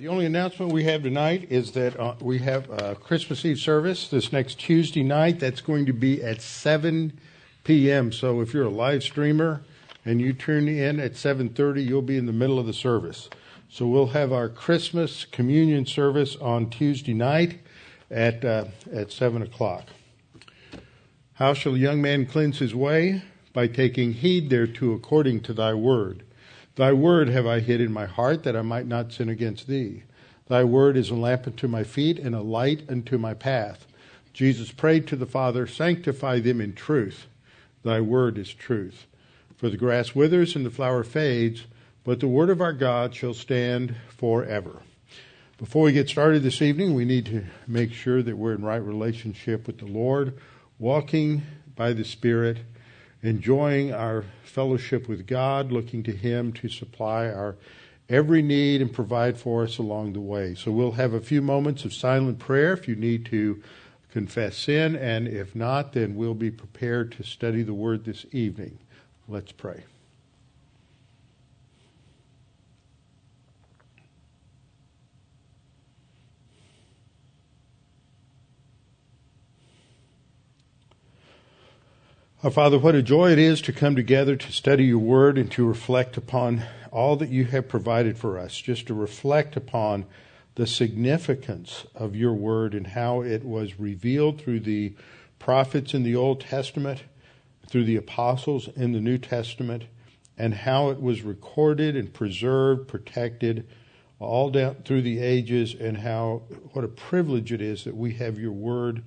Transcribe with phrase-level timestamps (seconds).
[0.00, 4.08] The only announcement we have tonight is that uh, we have a Christmas Eve service
[4.08, 5.38] this next Tuesday night.
[5.40, 7.20] That's going to be at 7
[7.64, 8.10] p.m.
[8.10, 9.60] So if you're a live streamer
[10.06, 13.28] and you tune in at 7:30, you'll be in the middle of the service.
[13.68, 17.60] So we'll have our Christmas communion service on Tuesday night
[18.10, 19.84] at uh, at 7 o'clock.
[21.34, 23.22] How shall a young man cleanse his way?
[23.52, 26.22] By taking heed thereto according to thy word.
[26.80, 30.04] Thy word have I hid in my heart that I might not sin against thee.
[30.48, 33.86] Thy word is a lamp unto my feet and a light unto my path.
[34.32, 37.26] Jesus prayed to the Father, Sanctify them in truth.
[37.82, 39.04] Thy word is truth.
[39.58, 41.66] For the grass withers and the flower fades,
[42.02, 44.80] but the word of our God shall stand forever.
[45.58, 48.82] Before we get started this evening, we need to make sure that we're in right
[48.82, 50.38] relationship with the Lord,
[50.78, 51.42] walking
[51.76, 52.56] by the Spirit
[53.22, 57.56] enjoying our fellowship with God, looking to Him to supply our
[58.08, 60.54] every need and provide for us along the way.
[60.54, 63.62] So we'll have a few moments of silent prayer if you need to
[64.10, 68.78] confess sin, and if not, then we'll be prepared to study the Word this evening.
[69.28, 69.84] Let's pray.
[82.42, 85.52] Our Father, what a joy it is to come together to study your word and
[85.52, 90.06] to reflect upon all that you have provided for us, just to reflect upon
[90.54, 94.94] the significance of your word and how it was revealed through the
[95.38, 97.02] prophets in the Old Testament,
[97.68, 99.84] through the apostles in the New Testament,
[100.38, 103.68] and how it was recorded and preserved, protected
[104.18, 106.40] all down through the ages, and how
[106.72, 109.02] what a privilege it is that we have your word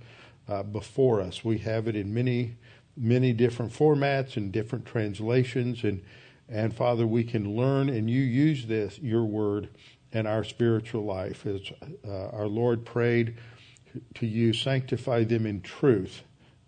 [0.47, 1.43] uh, before us.
[1.43, 2.57] We have it in many
[2.95, 5.83] many different formats and different translations.
[5.83, 6.01] And
[6.49, 9.69] and Father, we can learn and you use this your word
[10.11, 11.45] in our spiritual life.
[11.45, 11.61] As
[12.07, 13.37] uh, our Lord prayed
[14.15, 16.23] to you sanctify them in truth.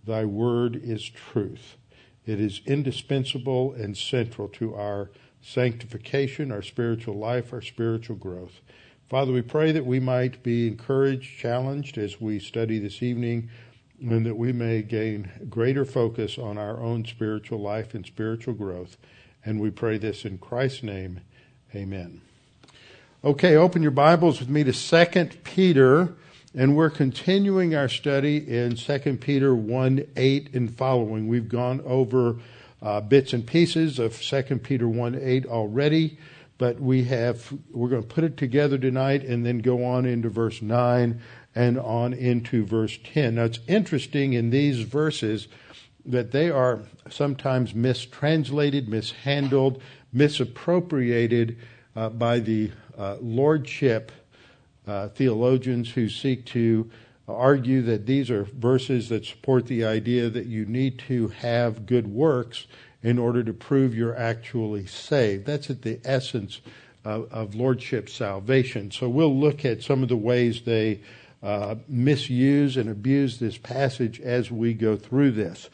[0.05, 1.77] Thy word is truth.
[2.25, 8.61] It is indispensable and central to our sanctification our spiritual life our spiritual growth.
[9.07, 13.47] Father we pray that we might be encouraged challenged as we study this evening
[14.01, 18.97] and that we may gain greater focus on our own spiritual life and spiritual growth.
[19.45, 21.21] And we pray this in Christ's name.
[21.73, 22.21] Amen.
[23.23, 26.13] Okay, open your Bibles with me to 2 Peter,
[26.53, 31.27] and we're continuing our study in 2 Peter 1 8 and following.
[31.27, 32.37] We've gone over
[32.81, 36.19] uh, bits and pieces of 2 Peter 1 8 already,
[36.57, 40.29] but we have, we're going to put it together tonight and then go on into
[40.29, 41.19] verse 9
[41.55, 43.35] and on into verse 10.
[43.35, 45.47] Now it's interesting in these verses
[46.05, 49.81] that they are sometimes mistranslated, mishandled,
[50.13, 51.57] misappropriated
[51.95, 54.11] uh, by the uh, lordship
[54.85, 56.89] uh, theologians who seek to
[57.27, 62.07] argue that these are verses that support the idea that you need to have good
[62.07, 62.67] works
[63.01, 65.45] in order to prove you're actually saved.
[65.45, 66.61] That's at the essence
[67.03, 68.91] of, of lordship salvation.
[68.91, 71.01] So we'll look at some of the ways they
[71.43, 75.69] uh, misuse and abuse this passage as we go through this.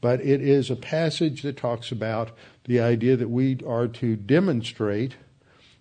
[0.00, 2.32] But it is a passage that talks about
[2.64, 5.14] the idea that we are to demonstrate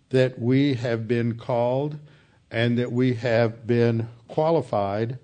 [0.09, 1.97] that we have been called
[2.51, 5.17] and that we have been qualified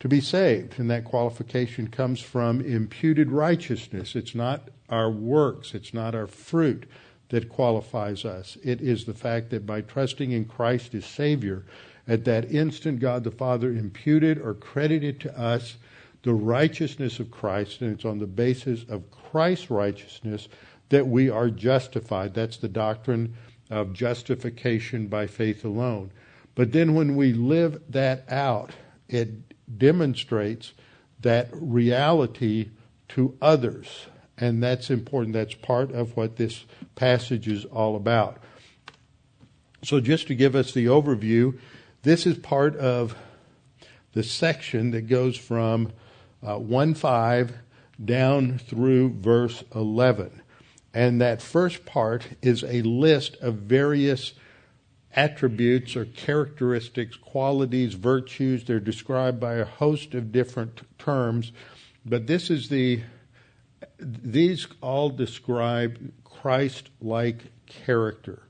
[0.00, 0.78] to be saved.
[0.78, 4.16] And that qualification comes from imputed righteousness.
[4.16, 6.88] It's not our works, it's not our fruit
[7.28, 8.58] that qualifies us.
[8.64, 11.64] It is the fact that by trusting in Christ as Savior,
[12.10, 15.76] at that instant, God the Father imputed or credited to us
[16.24, 20.48] the righteousness of Christ, and it's on the basis of Christ's righteousness
[20.88, 22.34] that we are justified.
[22.34, 23.36] That's the doctrine
[23.70, 26.10] of justification by faith alone.
[26.56, 28.72] But then when we live that out,
[29.08, 30.72] it demonstrates
[31.20, 32.70] that reality
[33.10, 34.06] to others.
[34.36, 35.34] And that's important.
[35.34, 36.64] That's part of what this
[36.96, 38.42] passage is all about.
[39.84, 41.58] So, just to give us the overview,
[42.02, 43.16] this is part of
[44.12, 45.92] the section that goes from
[46.42, 47.52] uh, 1 5
[48.02, 50.42] down through verse 11.
[50.92, 54.32] And that first part is a list of various
[55.12, 58.64] attributes or characteristics, qualities, virtues.
[58.64, 61.52] They're described by a host of different terms.
[62.04, 63.02] But this is the,
[63.98, 68.42] these all describe Christ like character.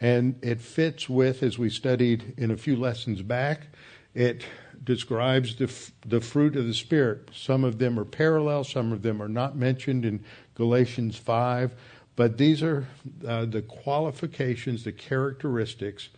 [0.00, 3.68] And it fits with, as we studied in a few lessons back,
[4.14, 4.44] it
[4.82, 5.72] describes the,
[6.06, 7.30] the fruit of the Spirit.
[7.34, 10.24] Some of them are parallel, some of them are not mentioned in
[10.54, 11.74] Galatians 5,
[12.16, 12.86] but these are
[13.26, 16.08] uh, the qualifications, the characteristics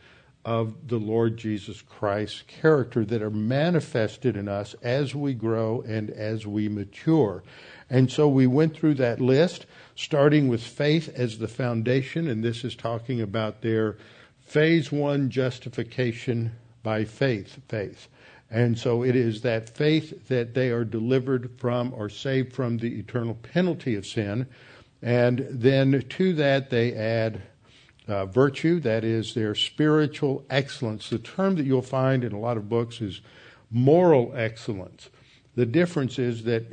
[0.44, 6.10] of the Lord Jesus Christ's character that are manifested in us as we grow and
[6.10, 7.42] as we mature.
[7.90, 9.66] And so we went through that list,
[10.00, 13.98] starting with faith as the foundation, and this is talking about their
[14.40, 16.50] phase one justification
[16.82, 18.08] by faith, faith.
[18.50, 22.98] And so it is that faith that they are delivered from or saved from the
[22.98, 24.46] eternal penalty of sin.
[25.02, 27.42] And then to that they add
[28.08, 31.10] uh, virtue, that is their spiritual excellence.
[31.10, 33.20] The term that you'll find in a lot of books is
[33.70, 35.10] moral excellence.
[35.56, 36.64] The difference is that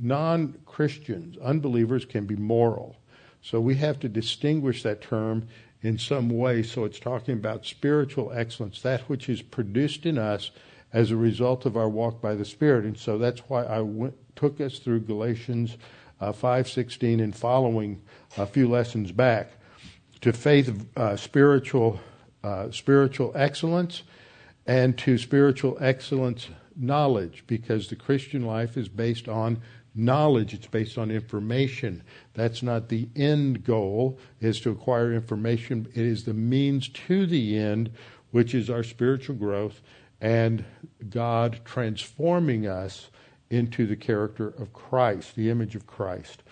[0.00, 2.96] non Christians, unbelievers, can be moral.
[3.42, 5.46] So we have to distinguish that term
[5.82, 6.62] in some way.
[6.62, 10.50] So it's talking about spiritual excellence, that which is produced in us
[10.92, 12.84] as a result of our walk by the Spirit.
[12.84, 15.76] And so that's why I went, took us through Galatians
[16.20, 18.00] uh, 5:16 and following
[18.36, 19.52] a few lessons back
[20.22, 22.00] to faith, uh, spiritual,
[22.42, 24.02] uh, spiritual excellence,
[24.66, 29.60] and to spiritual excellence knowledge, because the Christian life is based on
[29.96, 30.54] knowledge.
[30.54, 32.02] It's based on information.
[32.34, 35.88] That's not the end goal, is to acquire information.
[35.94, 37.90] It is the means to the end,
[38.30, 39.80] which is our spiritual growth
[40.20, 40.64] and
[41.08, 43.10] God transforming us
[43.50, 46.42] into the character of Christ, the image of Christ.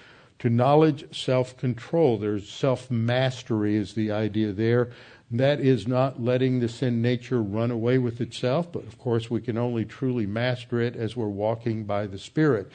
[0.40, 2.18] To knowledge, self control.
[2.18, 4.90] There's self mastery, is the idea there.
[5.30, 9.40] That is not letting the sin nature run away with itself, but of course we
[9.40, 12.70] can only truly master it as we're walking by the Spirit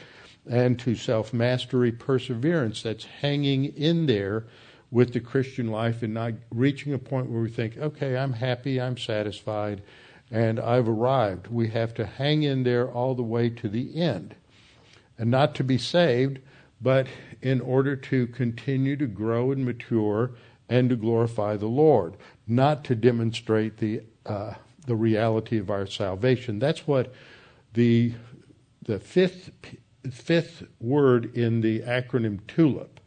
[0.49, 4.45] and to self mastery perseverance that's hanging in there
[4.91, 8.81] with the Christian life and not reaching a point where we think, okay, I'm happy,
[8.81, 9.81] I'm satisfied,
[10.31, 11.47] and I've arrived.
[11.47, 14.35] We have to hang in there all the way to the end.
[15.17, 16.39] And not to be saved,
[16.81, 17.07] but
[17.41, 20.31] in order to continue to grow and mature
[20.69, 22.15] and to glorify the Lord,
[22.47, 24.53] not to demonstrate the, uh,
[24.85, 26.59] the reality of our salvation.
[26.59, 27.13] That's what
[27.73, 28.13] the,
[28.83, 29.51] the fifth
[30.11, 32.99] fifth word in the acronym TULIP.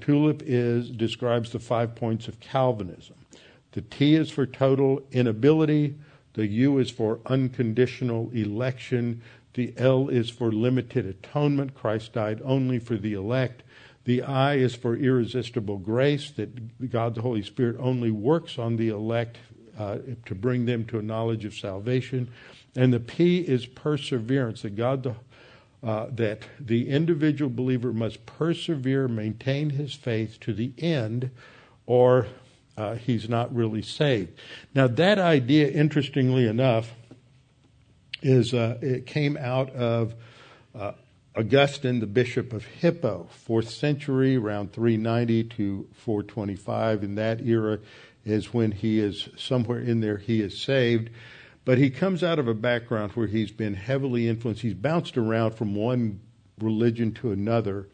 [0.00, 3.16] TULIP is describes the five points of Calvinism.
[3.72, 5.96] The T is for total inability.
[6.34, 9.22] The U is for unconditional election.
[9.54, 11.74] The L is for limited atonement.
[11.74, 13.62] Christ died only for the elect.
[14.04, 18.88] The I is for irresistible grace, that God the Holy Spirit only works on the
[18.88, 19.38] elect
[19.78, 22.28] uh, to bring them to a knowledge of salvation.
[22.76, 25.14] And the P is perseverance, that God the
[25.84, 31.30] uh, that the individual believer must persevere, maintain his faith to the end,
[31.86, 32.26] or
[32.76, 34.32] uh, he's not really saved.
[34.74, 36.94] Now, that idea, interestingly enough,
[38.22, 40.14] is uh, it came out of
[40.74, 40.92] uh,
[41.36, 47.04] Augustine, the Bishop of Hippo, fourth century, around 390 to 425.
[47.04, 47.78] In that era
[48.24, 50.16] is when he is somewhere in there.
[50.16, 51.10] He is saved.
[51.64, 54.62] But he comes out of a background where he's been heavily influenced.
[54.62, 56.20] He's bounced around from one
[56.58, 57.88] religion to another.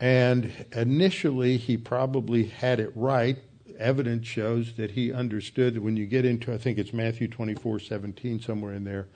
[0.00, 3.38] And initially, he probably had it right.
[3.78, 7.78] Evidence shows that he understood that when you get into, I think it's Matthew 24
[7.78, 9.06] 17, somewhere in there,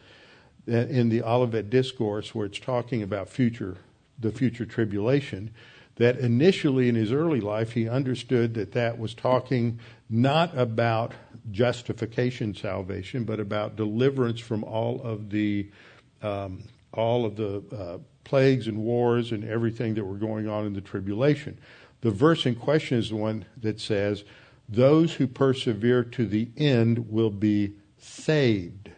[0.67, 3.79] in the Olivet Discourse, where it's talking about future,
[4.19, 5.53] the future tribulation,
[5.97, 11.13] that initially in his early life, he understood that that was talking not about
[11.51, 15.69] justification salvation, but about deliverance from all of the
[16.23, 16.63] um,
[16.93, 20.81] all of the uh, plagues and wars and everything that were going on in the
[20.81, 21.59] tribulation.
[22.03, 24.25] The verse in question is the one that says,
[24.69, 28.91] "Those who persevere to the end will be saved."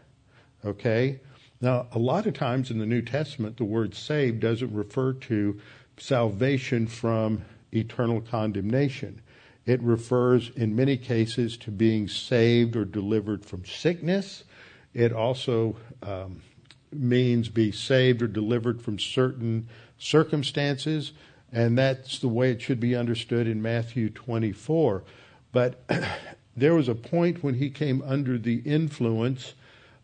[0.64, 1.20] Okay.
[1.60, 5.58] Now, a lot of times in the New Testament, the word saved doesn't refer to
[5.96, 7.42] salvation from
[7.72, 9.22] eternal condemnation.
[9.66, 14.44] It refers in many cases to being saved or delivered from sickness.
[14.92, 16.42] It also um,
[16.92, 19.68] means be saved or delivered from certain
[19.98, 21.12] circumstances,
[21.50, 25.02] and that's the way it should be understood in Matthew 24.
[25.52, 25.82] But
[26.56, 29.54] there was a point when he came under the influence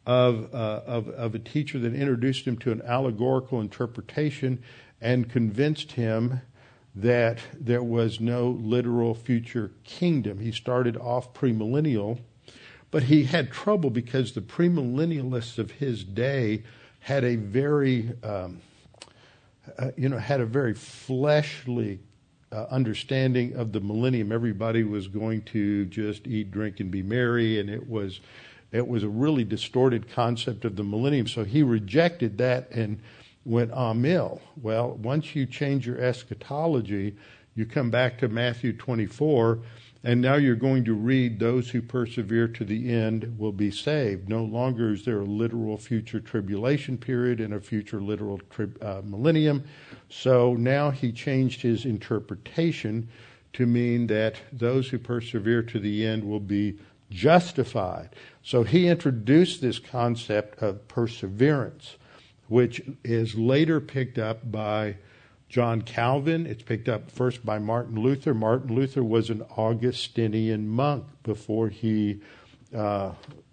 [0.06, 4.62] of, uh, of, of a teacher that introduced him to an allegorical interpretation
[5.00, 6.40] and convinced him
[7.02, 10.38] that there was no literal future kingdom.
[10.38, 12.18] He started off premillennial,
[12.90, 16.62] but he had trouble because the premillennialists of his day
[17.00, 18.60] had a very, um,
[19.78, 22.00] uh, you know, had a very fleshly
[22.52, 24.32] uh, understanding of the millennium.
[24.32, 28.20] Everybody was going to just eat, drink, and be merry, and it was,
[28.72, 31.26] it was a really distorted concept of the millennium.
[31.26, 33.00] So he rejected that and
[33.44, 34.40] went amil.
[34.60, 37.16] Well, once you change your eschatology,
[37.54, 39.60] you come back to Matthew 24,
[40.02, 44.30] And now you're going to read, those who persevere to the end will be saved.
[44.30, 49.02] No longer is there a literal future tribulation period and a future literal tri- uh,
[49.04, 49.64] millennium.
[50.08, 53.08] So now he changed his interpretation
[53.52, 56.78] to mean that those who persevere to the end will be
[57.10, 58.10] justified.
[58.42, 61.96] So he introduced this concept of perseverance,
[62.50, 64.96] which is later picked up by
[65.48, 66.46] John Calvin.
[66.46, 68.34] It's picked up first by Martin Luther.
[68.34, 72.20] Martin Luther was an Augustinian monk before he
[72.76, 73.12] uh,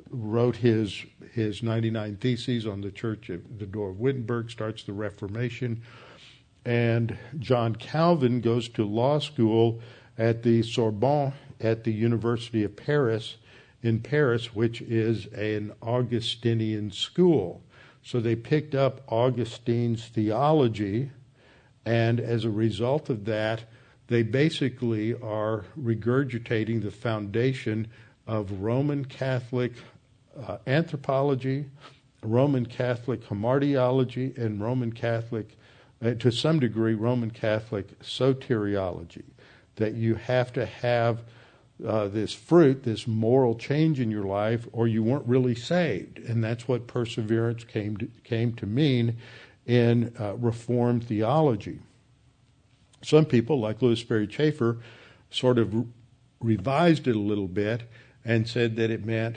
[0.10, 4.94] wrote his his 99 Theses on the Church at the Door of Wittenberg, starts the
[4.94, 5.84] Reformation.
[6.66, 9.80] And John Calvin goes to law school
[10.18, 13.38] at the Sorbonne at the University of Paris
[13.84, 17.62] in Paris, which is an Augustinian school.
[18.08, 21.12] So they picked up Augustine's theology,
[21.86, 23.66] and as a result of that,
[24.08, 27.88] they basically are regurgitating the foundation
[28.26, 29.74] of Roman Catholic
[30.42, 31.66] uh, anthropology,
[32.24, 35.58] Roman Catholic hamartiology, and Roman Catholic,
[36.02, 39.26] uh, to some degree, Roman Catholic soteriology.
[39.76, 41.24] That you have to have
[41.86, 46.20] uh, this fruit, this moral change in your life, or you weren't really saved.
[46.20, 49.18] And that's what perseverance came to, came to mean
[49.66, 51.80] in uh, Reformed theology.
[53.04, 54.80] Some people, like Lewis Sperry Chafer,
[55.30, 55.86] sort of re-
[56.40, 57.84] revised it a little bit
[58.26, 59.36] and said that it meant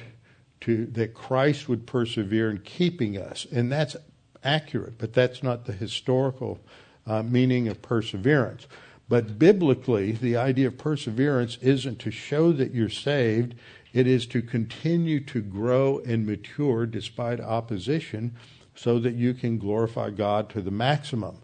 [0.62, 3.96] to that Christ would persevere in keeping us, and that's
[4.44, 6.60] accurate, but that's not the historical
[7.06, 8.66] uh, meaning of perseverance.
[9.10, 13.56] But biblically, the idea of perseverance isn't to show that you're saved,
[13.92, 18.36] it is to continue to grow and mature despite opposition
[18.76, 21.38] so that you can glorify God to the maximum.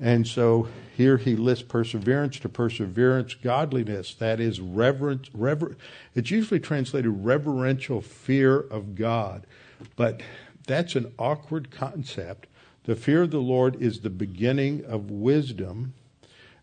[0.00, 0.66] And so
[0.96, 4.14] here he lists perseverance to perseverance, godliness.
[4.14, 5.30] That is reverence.
[5.32, 5.76] Rever-
[6.16, 9.46] it's usually translated reverential fear of God,
[9.94, 10.22] but
[10.66, 12.48] that's an awkward concept.
[12.82, 15.94] The fear of the Lord is the beginning of wisdom,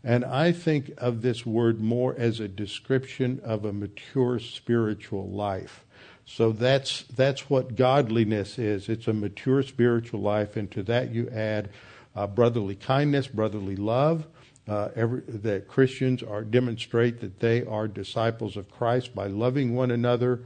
[0.03, 5.83] and I think of this word more as a description of a mature spiritual life.
[6.25, 8.89] So that's, that's what godliness is.
[8.89, 11.69] It's a mature spiritual life, and to that you add
[12.15, 14.27] uh, brotherly kindness, brotherly love.
[14.67, 19.91] Uh, every, that Christians are demonstrate that they are disciples of Christ by loving one
[19.91, 20.41] another,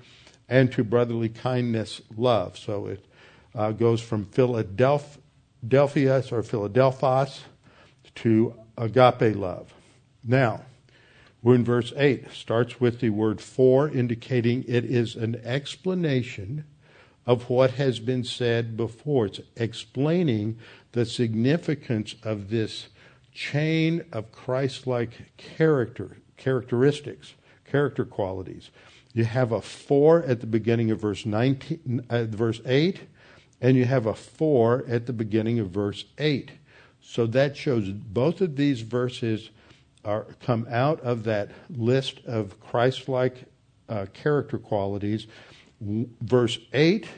[0.48, 2.60] and to brotherly kindness, love.
[2.60, 3.04] So it
[3.56, 5.10] uh, goes from Philadelphia
[6.32, 7.42] or Philadelphos
[8.16, 9.74] to agape love.
[10.24, 10.62] Now,
[11.44, 12.32] we're in verse 8.
[12.34, 16.66] Starts with the word for, indicating it is an explanation
[17.26, 19.28] of what has been said before.
[19.28, 20.58] It's explaining
[20.94, 22.88] the significance of this
[23.32, 27.36] chain of Christ like character, characteristics,
[27.66, 28.72] character qualities.
[29.14, 33.02] You have a for at the beginning of verse 19, uh, verse 8,
[33.62, 36.52] and you have a for at the beginning of verse 8.
[37.12, 39.50] So that shows both of these verses
[40.06, 43.44] are come out of that list of Christ-like
[43.90, 45.28] uh, character qualities.
[45.82, 47.10] Verse eight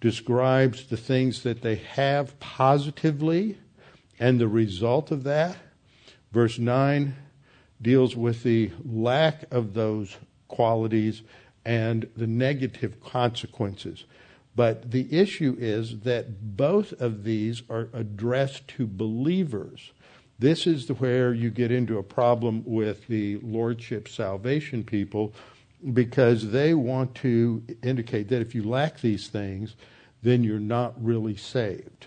[0.00, 3.56] describes the things that they have positively
[4.18, 5.58] and the result of that.
[6.32, 7.14] Verse nine
[7.80, 10.16] deals with the lack of those
[10.48, 11.22] qualities
[11.64, 14.06] and the negative consequences.
[14.56, 19.92] But the issue is that both of these are addressed to believers.
[20.38, 25.32] This is where you get into a problem with the Lordship salvation people
[25.92, 29.74] because they want to indicate that if you lack these things,
[30.22, 32.06] then you're not really saved.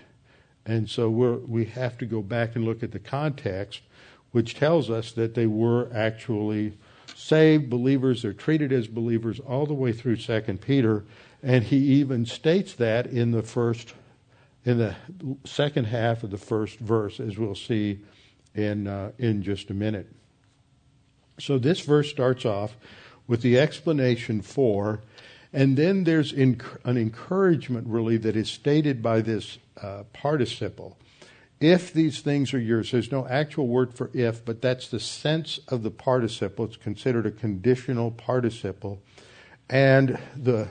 [0.65, 3.81] And so we have to go back and look at the context,
[4.31, 6.77] which tells us that they were actually
[7.15, 8.21] saved believers.
[8.21, 11.05] They're treated as believers all the way through Second Peter.
[11.47, 13.93] And he even states that in the first,
[14.65, 14.95] in the
[15.45, 17.99] second half of the first verse, as we'll see
[18.53, 20.13] in, uh, in just a minute.
[21.39, 22.75] So this verse starts off
[23.27, 24.99] with the explanation for,
[25.53, 30.97] and then there's an encouragement really that is stated by this uh, participle.
[31.61, 35.61] If these things are yours, there's no actual word for if, but that's the sense
[35.69, 36.65] of the participle.
[36.65, 39.01] It's considered a conditional participle.
[39.69, 40.67] And the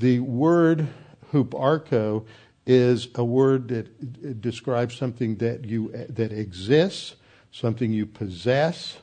[0.00, 0.88] the word
[1.30, 2.24] huparcho
[2.66, 7.16] is a word that describes something that you that exists,
[7.52, 8.98] something you possess,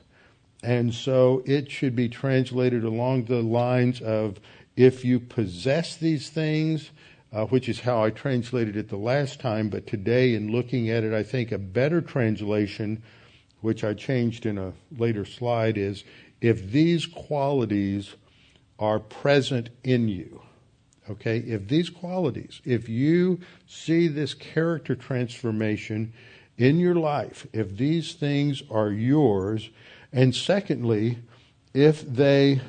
[0.62, 4.40] and so it should be translated along the lines of
[4.76, 6.90] if you possess these things,
[7.32, 11.04] uh, which is how I translated it the last time, but today in looking at
[11.04, 13.02] it, I think a better translation,
[13.60, 16.04] which I changed in a later slide, is
[16.40, 18.14] if these qualities
[18.78, 20.42] are present in you.
[21.10, 26.12] Okay, if these qualities, if you see this character transformation
[26.58, 29.70] in your life, if these things are yours,
[30.12, 31.18] and secondly,
[31.72, 32.60] if they,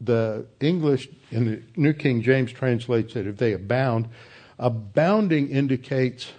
[0.00, 4.08] the English in the New King James translates it, if they abound,
[4.58, 6.32] abounding indicates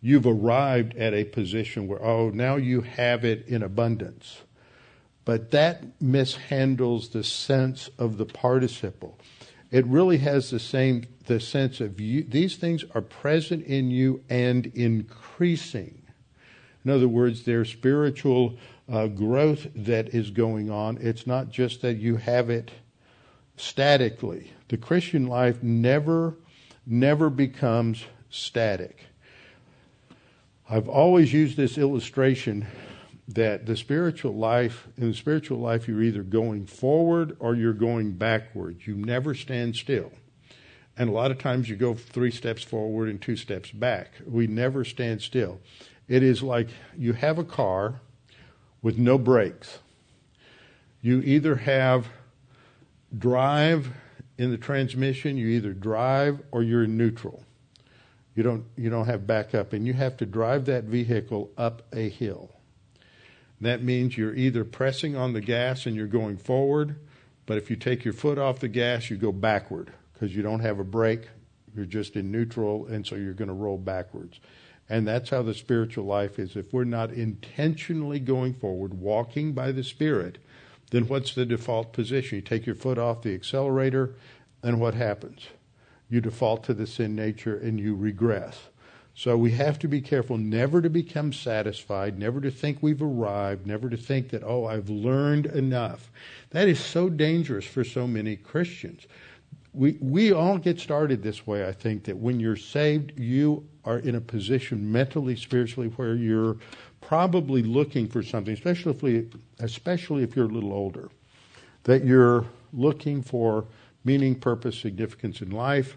[0.00, 4.40] you've arrived at a position where, oh, now you have it in abundance.
[5.24, 9.16] But that mishandles the sense of the participle
[9.72, 14.22] it really has the same the sense of you, these things are present in you
[14.28, 16.02] and increasing.
[16.84, 18.56] In other words, there's spiritual
[18.90, 20.98] uh, growth that is going on.
[21.00, 22.70] It's not just that you have it
[23.56, 24.52] statically.
[24.68, 26.34] The Christian life never,
[26.86, 28.98] never becomes static.
[30.68, 32.66] I've always used this illustration
[33.34, 38.12] that the spiritual life, in the spiritual life, you're either going forward or you're going
[38.12, 38.86] backwards.
[38.86, 40.12] You never stand still.
[40.96, 44.12] And a lot of times you go three steps forward and two steps back.
[44.26, 45.60] We never stand still.
[46.08, 48.00] It is like you have a car
[48.82, 49.78] with no brakes.
[51.00, 52.08] You either have
[53.16, 53.88] drive
[54.38, 57.42] in the transmission, you either drive or you're in neutral.
[58.34, 62.08] You don't you don't have backup and you have to drive that vehicle up a
[62.08, 62.50] hill.
[63.62, 66.96] That means you're either pressing on the gas and you're going forward,
[67.46, 70.60] but if you take your foot off the gas, you go backward because you don't
[70.60, 71.28] have a brake.
[71.72, 74.40] You're just in neutral, and so you're going to roll backwards.
[74.88, 76.56] And that's how the spiritual life is.
[76.56, 80.38] If we're not intentionally going forward, walking by the Spirit,
[80.90, 82.36] then what's the default position?
[82.36, 84.16] You take your foot off the accelerator,
[84.60, 85.46] and what happens?
[86.10, 88.58] You default to the sin nature and you regress.
[89.14, 93.66] So we have to be careful never to become satisfied, never to think we've arrived,
[93.66, 96.10] never to think that, oh, I've learned enough.
[96.50, 99.06] That is so dangerous for so many Christians.
[99.74, 103.98] We, we all get started this way, I think, that when you're saved, you are
[103.98, 106.56] in a position mentally, spiritually, where you're
[107.00, 109.26] probably looking for something, especially if,
[109.60, 111.10] especially if you're a little older,
[111.84, 113.66] that you're looking for
[114.04, 115.96] meaning, purpose, significance in life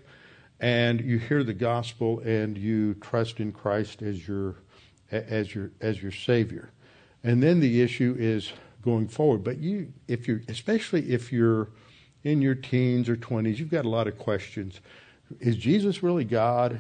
[0.65, 4.55] and you hear the gospel and you trust in Christ as your
[5.11, 6.71] as your as your savior.
[7.23, 8.51] And then the issue is
[8.81, 9.43] going forward.
[9.43, 11.69] But you if you're especially if you're
[12.23, 14.81] in your teens or 20s, you've got a lot of questions.
[15.39, 16.79] Is Jesus really God?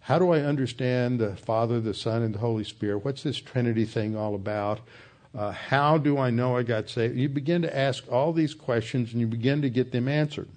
[0.00, 3.04] How do I understand the Father, the Son, and the Holy Spirit?
[3.04, 4.80] What's this Trinity thing all about?
[5.32, 7.16] Uh, how do I know I got saved?
[7.16, 10.48] You begin to ask all these questions and you begin to get them answered.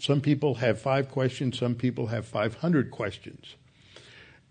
[0.00, 3.56] Some people have five questions, some people have 500 questions.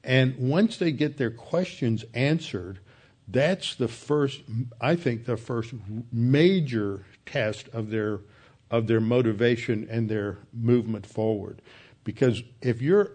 [0.03, 2.79] And once they get their questions answered,
[3.27, 4.41] that's the first,
[4.79, 5.73] I think, the first
[6.11, 8.21] major test of their
[8.69, 11.61] of their motivation and their movement forward.
[12.03, 13.11] Because if you're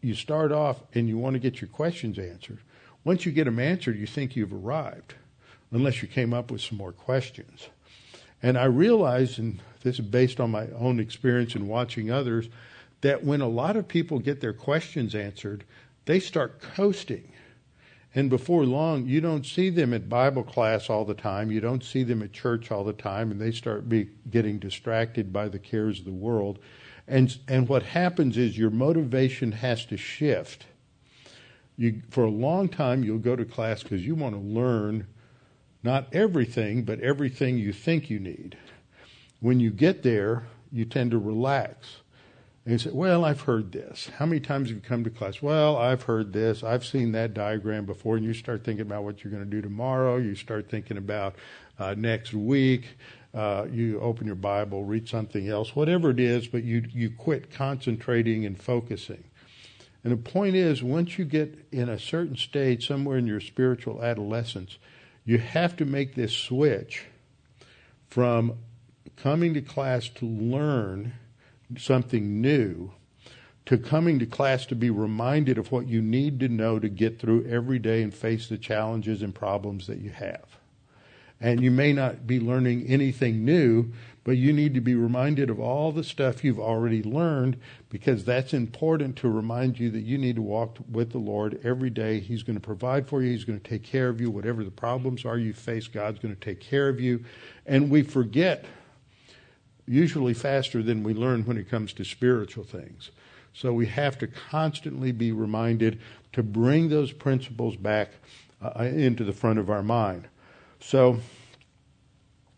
[0.00, 2.58] you start off and you want to get your questions answered,
[3.04, 5.14] once you get them answered, you think you've arrived,
[5.70, 7.68] unless you came up with some more questions.
[8.42, 12.48] And I realize, and this is based on my own experience and watching others,
[13.00, 15.64] that when a lot of people get their questions answered,
[16.04, 17.32] they start coasting.
[18.14, 21.50] And before long, you don't see them at Bible class all the time.
[21.50, 25.32] You don't see them at church all the time, and they start be getting distracted
[25.32, 26.58] by the cares of the world.
[27.08, 30.66] And and what happens is your motivation has to shift.
[31.78, 35.06] You for a long time you'll go to class because you want to learn
[35.82, 38.56] not everything, but everything you think you need.
[39.42, 41.96] When you get there, you tend to relax.
[42.64, 44.08] And you say, Well, I've heard this.
[44.16, 45.42] How many times have you come to class?
[45.42, 46.62] Well, I've heard this.
[46.62, 48.16] I've seen that diagram before.
[48.16, 50.16] And you start thinking about what you're going to do tomorrow.
[50.16, 51.34] You start thinking about
[51.76, 52.96] uh, next week.
[53.34, 57.50] Uh, you open your Bible, read something else, whatever it is, but you, you quit
[57.50, 59.24] concentrating and focusing.
[60.04, 64.04] And the point is, once you get in a certain stage, somewhere in your spiritual
[64.04, 64.78] adolescence,
[65.24, 67.06] you have to make this switch
[68.08, 68.58] from
[69.16, 71.12] coming to class to learn
[71.76, 72.92] something new
[73.66, 77.18] to coming to class to be reminded of what you need to know to get
[77.18, 80.44] through every day and face the challenges and problems that you have.
[81.40, 83.92] And you may not be learning anything new,
[84.24, 87.56] but you need to be reminded of all the stuff you've already learned
[87.88, 91.90] because that's important to remind you that you need to walk with the Lord every
[91.90, 92.20] day.
[92.20, 94.30] He's going to provide for you, He's going to take care of you.
[94.30, 97.24] Whatever the problems are you face, God's going to take care of you.
[97.66, 98.64] And we forget
[99.86, 103.10] usually faster than we learn when it comes to spiritual things.
[103.52, 106.00] So we have to constantly be reminded
[106.32, 108.10] to bring those principles back
[108.62, 110.28] uh, into the front of our mind.
[110.80, 111.18] So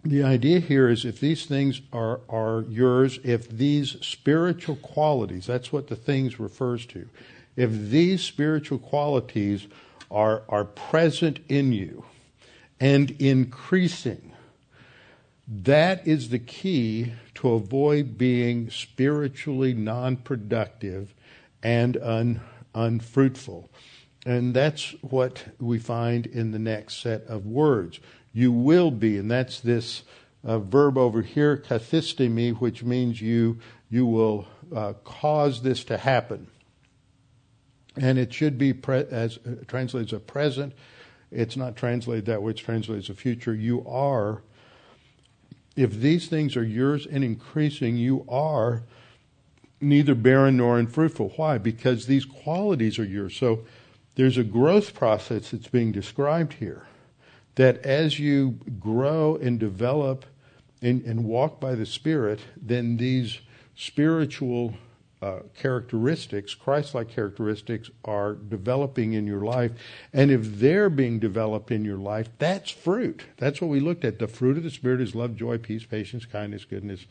[0.04, 5.72] the idea here is if these things are, are yours, if these spiritual qualities, that's
[5.72, 7.08] what the things refers to,
[7.56, 9.66] if these spiritual qualities
[10.10, 12.04] are, are present in you
[12.78, 14.32] and increasing,
[15.46, 21.14] that is the key to avoid being spiritually non productive
[21.62, 22.40] and un,
[22.74, 23.70] unfruitful.
[24.26, 28.00] And that's what we find in the next set of words.
[28.32, 30.02] You will be, and that's this
[30.42, 33.58] uh, verb over here, kathistemi, which means you
[33.90, 36.48] you will uh, cause this to happen.
[37.96, 40.72] And it should be pre- as uh, translated as a present.
[41.30, 42.52] It's not translated that way.
[42.52, 43.54] It's translated as a future.
[43.54, 44.42] You are.
[45.76, 48.84] If these things are yours and increasing, you are
[49.80, 51.32] neither barren nor unfruitful.
[51.36, 51.58] Why?
[51.58, 53.36] Because these qualities are yours.
[53.36, 53.64] So
[54.14, 56.86] there's a growth process that's being described here.
[57.56, 60.24] That as you grow and develop
[60.82, 63.40] and, and walk by the Spirit, then these
[63.76, 64.74] spiritual
[65.24, 69.72] uh, characteristics, Christ like characteristics, are developing in your life.
[70.12, 73.22] And if they're being developed in your life, that's fruit.
[73.38, 74.18] That's what we looked at.
[74.18, 77.06] The fruit of the Spirit is love, joy, peace, patience, kindness, goodness.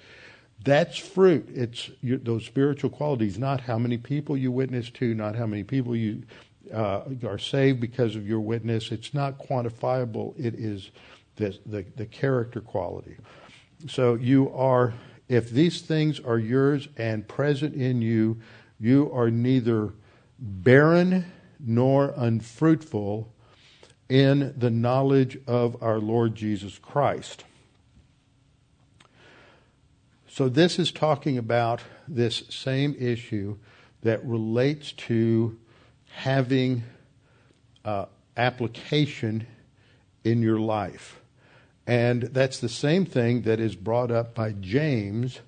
[0.63, 1.49] That's fruit.
[1.54, 5.95] It's those spiritual qualities, not how many people you witness to, not how many people
[5.95, 6.23] you
[6.71, 8.91] uh, are saved because of your witness.
[8.91, 10.34] It's not quantifiable.
[10.38, 10.91] It is
[11.36, 13.17] the, the, the character quality.
[13.89, 14.93] So you are,
[15.27, 18.39] if these things are yours and present in you,
[18.79, 19.93] you are neither
[20.39, 21.25] barren
[21.59, 23.31] nor unfruitful
[24.09, 27.45] in the knowledge of our Lord Jesus Christ.
[30.27, 33.57] So, this is talking about this same issue
[34.01, 35.57] that relates to
[36.07, 36.83] having
[37.86, 38.05] uh,
[38.36, 39.47] application
[40.23, 41.21] in your life.
[41.86, 45.41] And that's the same thing that is brought up by James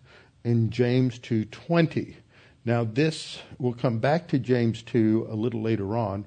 [0.43, 2.17] in James 2:20.
[2.65, 6.25] Now this we'll come back to James 2 a little later on,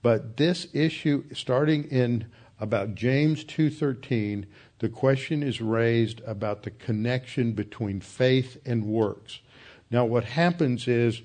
[0.00, 2.26] but this issue starting in
[2.58, 4.46] about James 2:13,
[4.78, 9.40] the question is raised about the connection between faith and works.
[9.90, 11.20] Now what happens is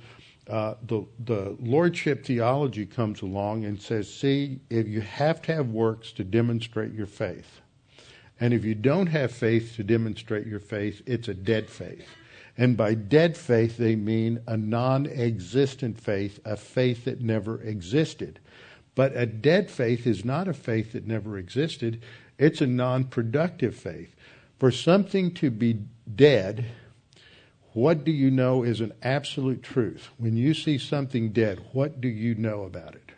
[0.50, 5.70] uh, the the lordship theology comes along and says, see, if you have to have
[5.70, 7.62] works to demonstrate your faith.
[8.40, 12.08] And if you don't have faith to demonstrate your faith, it's a dead faith.
[12.58, 18.40] And by dead faith, they mean a non existent faith, a faith that never existed.
[18.96, 22.02] But a dead faith is not a faith that never existed,
[22.38, 24.16] it's a non productive faith.
[24.60, 25.82] For something to be
[26.16, 26.66] dead,
[27.74, 30.10] what do you know is an absolute truth?
[30.18, 33.12] When you see something dead, what do you know about it?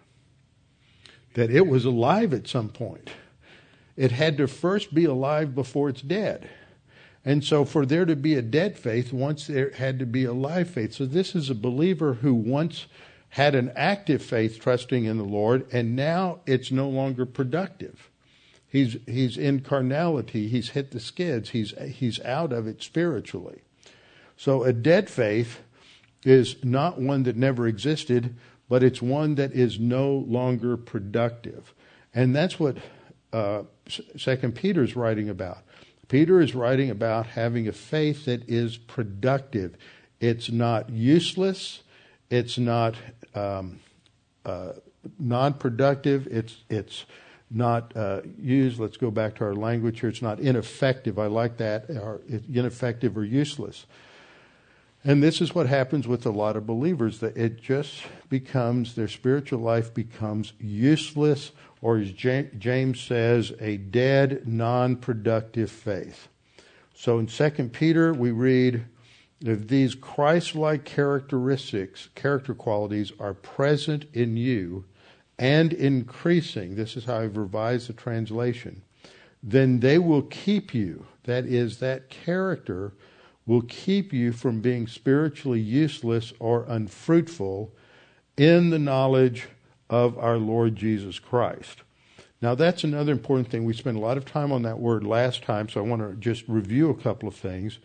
[1.35, 3.09] That it was alive at some point
[3.99, 6.49] it had to first be alive before it's dead.
[7.25, 10.31] And so, for there to be a dead faith, once there had to be a
[10.31, 10.93] live faith.
[10.93, 12.87] So, this is a believer who once
[13.31, 18.09] had an active faith trusting in the Lord, and now it's no longer productive.
[18.69, 23.63] He's, he's in carnality, he's hit the skids, he's, he's out of it spiritually.
[24.37, 25.59] So, a dead faith
[26.23, 28.33] is not one that never existed,
[28.69, 31.73] but it's one that is no longer productive.
[32.13, 32.77] And that's what
[33.33, 33.63] uh,
[34.17, 35.59] Second Peter is writing about.
[36.07, 39.75] Peter is writing about having a faith that is productive.
[40.19, 41.83] It's not useless.
[42.29, 42.95] It's not
[43.35, 43.79] um,
[44.45, 44.73] uh,
[45.19, 46.27] non-productive.
[46.27, 47.05] It's it's
[47.51, 48.79] not uh, used.
[48.79, 50.09] Let's go back to our language here.
[50.09, 51.17] It's not ineffective.
[51.17, 51.89] I like that.
[51.89, 53.85] Or ineffective or useless.
[55.09, 59.07] And this is what happens with a lot of believers that it just becomes their
[59.07, 66.27] spiritual life becomes useless or as James says, a dead, non productive faith.
[66.93, 68.85] So in 2 Peter, we read,
[69.41, 74.85] if these Christ like characteristics, character qualities, are present in you
[75.39, 78.83] and increasing, this is how I've revised the translation,
[79.41, 82.93] then they will keep you, that is, that character
[83.49, 87.73] will keep you from being spiritually useless or unfruitful
[88.37, 89.47] in the knowledge
[89.89, 91.81] of our Lord Jesus Christ.
[92.43, 93.65] Now, that's another important thing.
[93.65, 96.15] We spent a lot of time on that word last time, so I want to
[96.17, 97.79] just review a couple of things.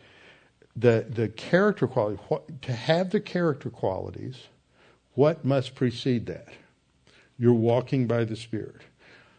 [0.76, 4.48] The, the character quality, what, to have the character qualities,
[5.14, 6.48] what must precede that?
[7.38, 8.82] You're walking by the Spirit.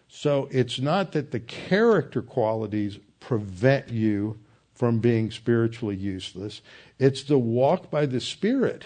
[0.08, 4.40] So it's not that the character qualities prevent you
[4.76, 6.62] from being spiritually useless,
[7.00, 8.86] it's the walk by the Spirit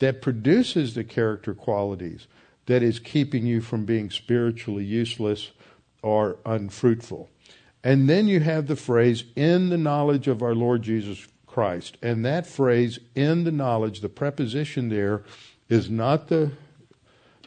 [0.00, 2.26] that produces the character qualities
[2.66, 5.52] that is keeping you from being spiritually useless
[6.02, 7.28] or unfruitful.
[7.82, 11.98] And then you have the phrase, in the knowledge of our Lord Jesus Christ.
[12.02, 15.22] And that phrase, in the knowledge, the preposition there
[15.68, 16.50] is not the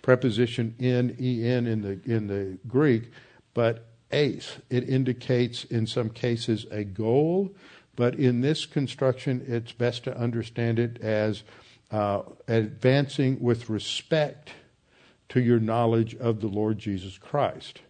[0.03, 3.11] preposition in, en in the, in the Greek,
[3.53, 4.57] but eis.
[4.69, 7.55] It indicates in some cases a goal,
[7.95, 11.43] but in this construction, it's best to understand it as
[11.91, 14.51] uh, advancing with respect
[15.29, 17.81] to your knowledge of the Lord Jesus Christ.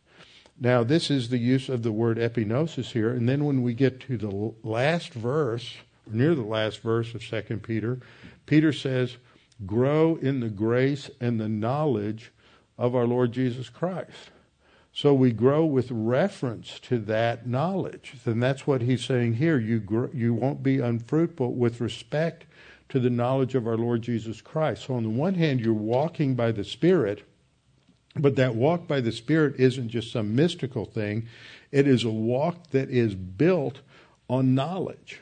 [0.60, 4.00] Now, this is the use of the word epignosis here, and then when we get
[4.02, 5.76] to the last verse,
[6.12, 8.00] near the last verse of 2 Peter,
[8.46, 9.18] Peter says,
[9.66, 12.32] Grow in the grace and the knowledge
[12.78, 14.32] of our Lord Jesus Christ.
[14.98, 18.14] So we grow with reference to that knowledge.
[18.26, 19.60] And that's what he's saying here.
[19.60, 22.46] You, you won't be unfruitful with respect
[22.90, 24.86] to the knowledge of our Lord Jesus Christ.
[24.86, 27.30] So on the one hand, you're walking by the Spirit,
[28.16, 31.28] but that walk by the Spirit isn't just some mystical thing.
[31.72, 33.82] It is a walk that is built
[34.28, 35.20] on knowledge,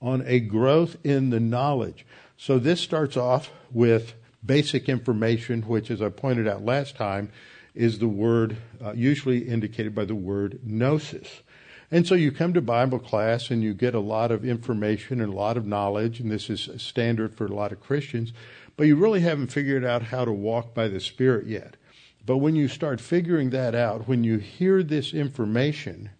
[0.00, 2.04] on a growth in the knowledge.
[2.36, 7.30] So this starts off with basic information, which, as I pointed out last time,
[7.74, 11.42] is the word uh, usually indicated by the word gnosis.
[11.90, 15.32] And so you come to Bible class and you get a lot of information and
[15.32, 18.32] a lot of knowledge, and this is standard for a lot of Christians,
[18.76, 21.76] but you really haven't figured out how to walk by the Spirit yet.
[22.24, 26.10] But when you start figuring that out, when you hear this information,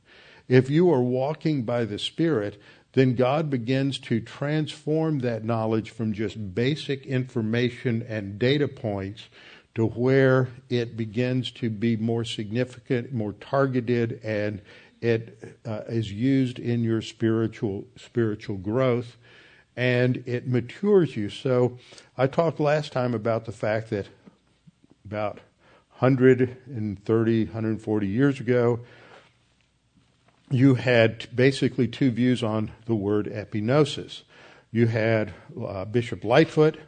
[0.48, 2.60] if you are walking by the Spirit,
[2.92, 9.28] then God begins to transform that knowledge from just basic information and data points
[9.74, 14.60] to where it begins to be more significant, more targeted, and
[15.00, 19.16] it uh, is used in your spiritual spiritual growth,
[19.76, 21.30] and it matures you.
[21.30, 21.78] So,
[22.16, 24.08] I talked last time about the fact that
[25.04, 25.40] about
[25.98, 28.80] 130, 140 years ago,
[30.50, 34.22] you had basically two views on the word epignosis.
[34.70, 36.78] You had uh, Bishop Lightfoot,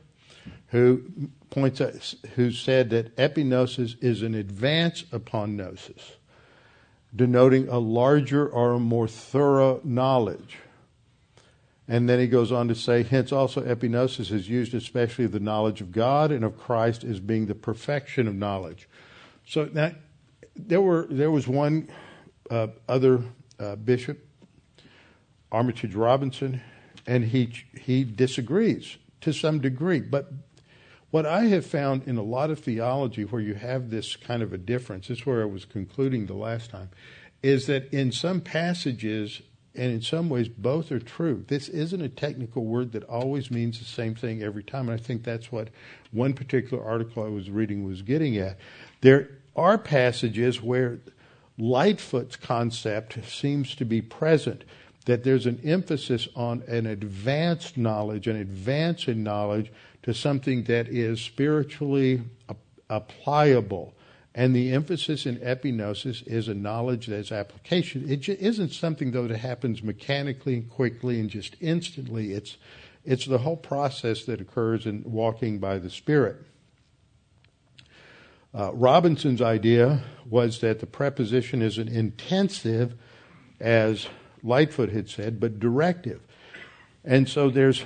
[0.75, 1.01] who
[1.51, 6.17] points out, who said that epignosis is an advance upon gnosis,
[7.15, 10.59] denoting a larger or a more thorough knowledge.
[11.87, 15.39] And then he goes on to say, hence also epignosis is used especially of the
[15.39, 18.89] knowledge of God and of Christ as being the perfection of knowledge.
[19.47, 19.71] So
[20.57, 21.89] there were there was one
[22.51, 23.23] uh, other
[23.61, 24.27] uh, bishop,
[25.53, 26.63] Armitage Robinson,
[27.07, 30.01] and he he disagrees to some degree.
[30.01, 30.33] But
[31.15, 34.53] what I have found in a lot of theology where you have this kind of
[34.53, 36.91] a difference, this is where I was concluding the last time,
[37.41, 39.41] is that in some passages
[39.77, 41.45] and in some ways both are true.
[41.47, 44.89] This isn't a technical word that always means the same thing every time.
[44.89, 45.69] And I think that's what
[46.11, 48.59] one particular article I was reading was getting at.
[49.01, 50.99] There are passages where
[51.57, 54.65] Lightfoot's concept seems to be present
[55.05, 59.71] that there's an emphasis on an advanced knowledge, an advance in knowledge
[60.05, 62.23] to something that is spiritually
[62.91, 63.95] applicable.
[64.35, 68.11] And the emphasis in epignosis is a knowledge that's application.
[68.11, 72.33] It isn't something, though, that happens mechanically and quickly and just instantly.
[72.33, 72.59] It's,
[73.05, 76.37] it's the whole process that occurs in walking by the Spirit.
[78.53, 82.95] Uh, Robinson's idea was that the preposition is an intensive,
[83.59, 84.07] as
[84.43, 86.21] Lightfoot had said, but directive.
[87.05, 87.85] And so there's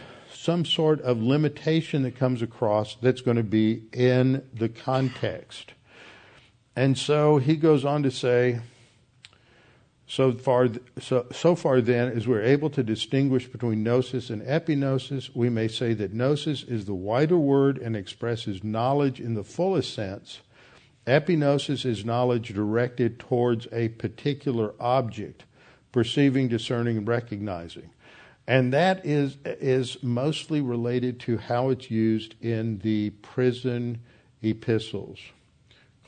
[0.49, 5.75] some sort of limitation that comes across that's going to be in the context.
[6.75, 8.61] And so he goes on to say,
[10.07, 15.29] so far, so, so far then, as we're able to distinguish between gnosis and epignosis,
[15.37, 19.93] we may say that gnosis is the wider word and expresses knowledge in the fullest
[19.93, 20.41] sense,
[21.07, 25.45] Epignosis is knowledge directed towards a particular object,
[25.93, 27.91] perceiving, discerning, and recognizing.
[28.49, 34.01] And that is, is mostly related to how it's used in the prison
[34.43, 35.19] epistles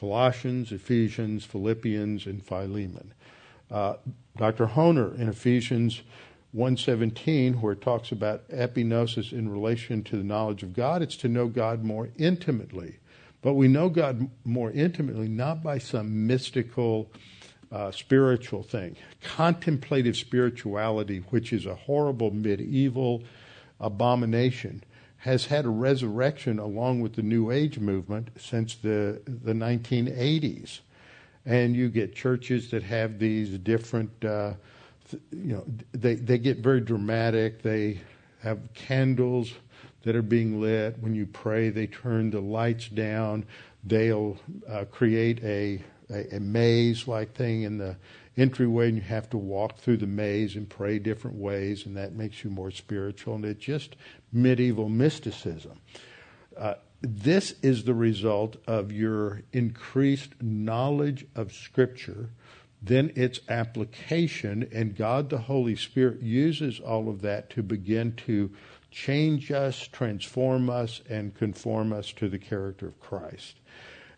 [0.01, 3.13] Colossians, Ephesians, Philippians, and Philemon.
[3.71, 3.97] Uh,
[4.39, 4.69] Dr.
[4.69, 6.01] Hoehner in Ephesians
[6.53, 11.29] 117, where it talks about epignosis in relation to the knowledge of God, it's to
[11.29, 12.97] know God more intimately.
[13.43, 17.11] But we know God more intimately, not by some mystical,
[17.73, 18.97] uh, spiritual thing.
[19.23, 23.23] Contemplative spirituality, which is a horrible medieval
[23.79, 24.83] abomination,
[25.19, 30.81] has had a resurrection along with the New Age movement since the, the 1980s.
[31.45, 34.55] And you get churches that have these different, uh,
[35.31, 37.63] you know, they, they get very dramatic.
[37.63, 38.01] They
[38.43, 39.53] have candles
[40.03, 40.99] that are being lit.
[41.01, 43.45] When you pray, they turn the lights down.
[43.85, 47.97] They'll uh, create a, a, a maze like thing in the
[48.37, 52.15] entryway and you have to walk through the maze and pray different ways, and that
[52.15, 53.35] makes you more spiritual.
[53.35, 53.97] And it's just
[54.33, 55.81] medieval mysticism.
[56.57, 62.31] Uh, this is the result of your increased knowledge of Scripture,
[62.83, 68.51] then its application, and God the Holy Spirit uses all of that to begin to
[68.91, 73.60] change us, transform us, and conform us to the character of Christ.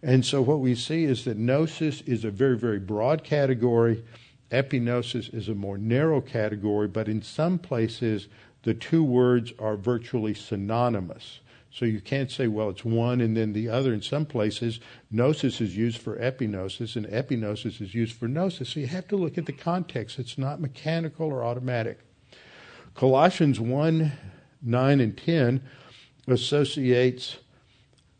[0.03, 4.05] And so what we see is that gnosis is a very, very broad category.
[4.51, 8.29] Epignosis is a more narrow category, but in some places
[8.65, 11.41] the two words are virtually synonymous.
[11.71, 13.95] So you can't say, well, it's one and then the other.
[13.95, 14.79] In some places,
[15.11, 18.69] gnosis is used for epignosis and epignosis is used for gnosis.
[18.69, 20.19] So you have to look at the context.
[20.19, 22.01] It's not mechanical or automatic.
[22.95, 24.13] Colossians 1
[24.65, 25.63] 9 and 10
[26.29, 27.39] associates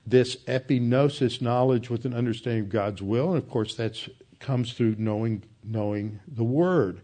[0.07, 4.09] this epignosis knowledge with an understanding of God's will, and of course that
[4.41, 7.01] comes through knowing knowing the Word,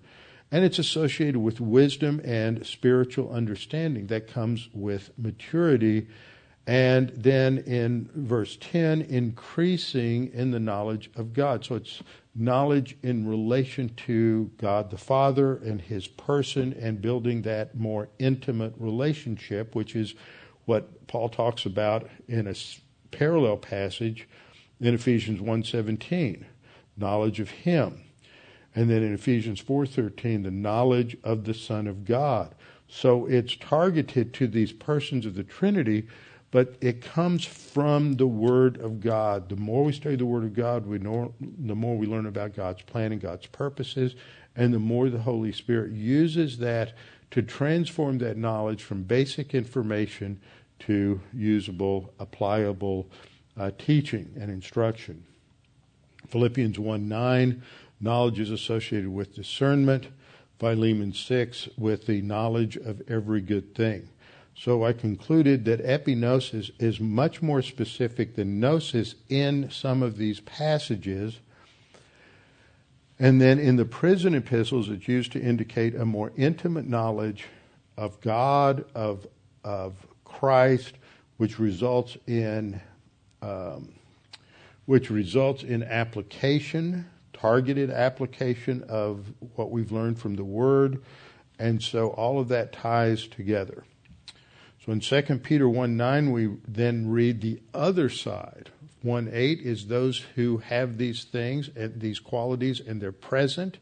[0.50, 6.08] and it's associated with wisdom and spiritual understanding that comes with maturity,
[6.66, 11.64] and then in verse ten, increasing in the knowledge of God.
[11.64, 12.02] So it's
[12.34, 18.74] knowledge in relation to God the Father and His person, and building that more intimate
[18.76, 20.14] relationship, which is
[20.64, 22.54] what Paul talks about in a
[23.10, 24.28] parallel passage
[24.80, 26.44] in Ephesians 1:17,
[26.96, 28.00] knowledge of him.
[28.74, 32.54] And then in Ephesians 4:13, the knowledge of the Son of God.
[32.86, 36.06] So it's targeted to these persons of the Trinity,
[36.50, 39.48] but it comes from the Word of God.
[39.48, 42.56] The more we study the Word of God, we know, the more we learn about
[42.56, 44.14] God's plan and God's purposes,
[44.56, 46.94] and the more the Holy Spirit uses that
[47.30, 50.40] to transform that knowledge from basic information
[50.80, 53.08] to usable, applicable
[53.58, 55.24] uh, teaching and instruction.
[56.28, 57.62] Philippians 1 9,
[58.00, 60.08] knowledge is associated with discernment.
[60.58, 64.08] Philemon 6, with the knowledge of every good thing.
[64.56, 70.40] So I concluded that epignosis is much more specific than gnosis in some of these
[70.40, 71.38] passages.
[73.20, 77.46] And then in the prison epistles, it's used to indicate a more intimate knowledge
[77.96, 79.28] of God, of,
[79.62, 79.94] of
[80.28, 80.94] Christ,
[81.38, 82.80] which results in
[83.42, 83.94] um,
[84.86, 91.02] which results in application, targeted application of what we've learned from the Word,
[91.58, 93.84] and so all of that ties together.
[94.84, 98.70] So in 2 Peter 1 9, we then read the other side.
[99.02, 103.78] 1 8 is those who have these things, and these qualities, and they're present.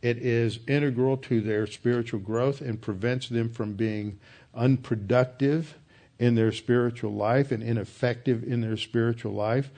[0.00, 4.18] It is integral to their spiritual growth and prevents them from being
[4.54, 5.76] unproductive
[6.18, 9.70] in their spiritual life and ineffective in their spiritual life.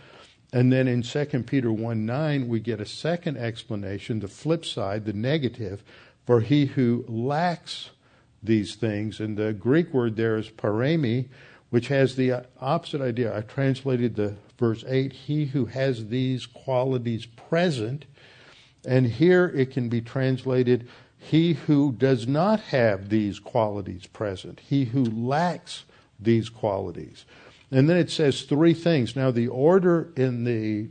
[0.53, 5.05] And then in 2 Peter 1 9, we get a second explanation, the flip side,
[5.05, 5.83] the negative,
[6.27, 7.91] for he who lacks
[8.43, 9.21] these things.
[9.21, 11.29] And the Greek word there is pareimi,
[11.71, 13.37] which has the opposite idea.
[13.37, 18.07] I translated the verse 8, he who has these qualities present.
[18.85, 20.89] And here it can be translated,
[21.23, 25.85] he who does not have these qualities present, he who lacks
[26.19, 27.27] these qualities.
[27.71, 29.15] And then it says three things.
[29.15, 30.89] Now, the order in the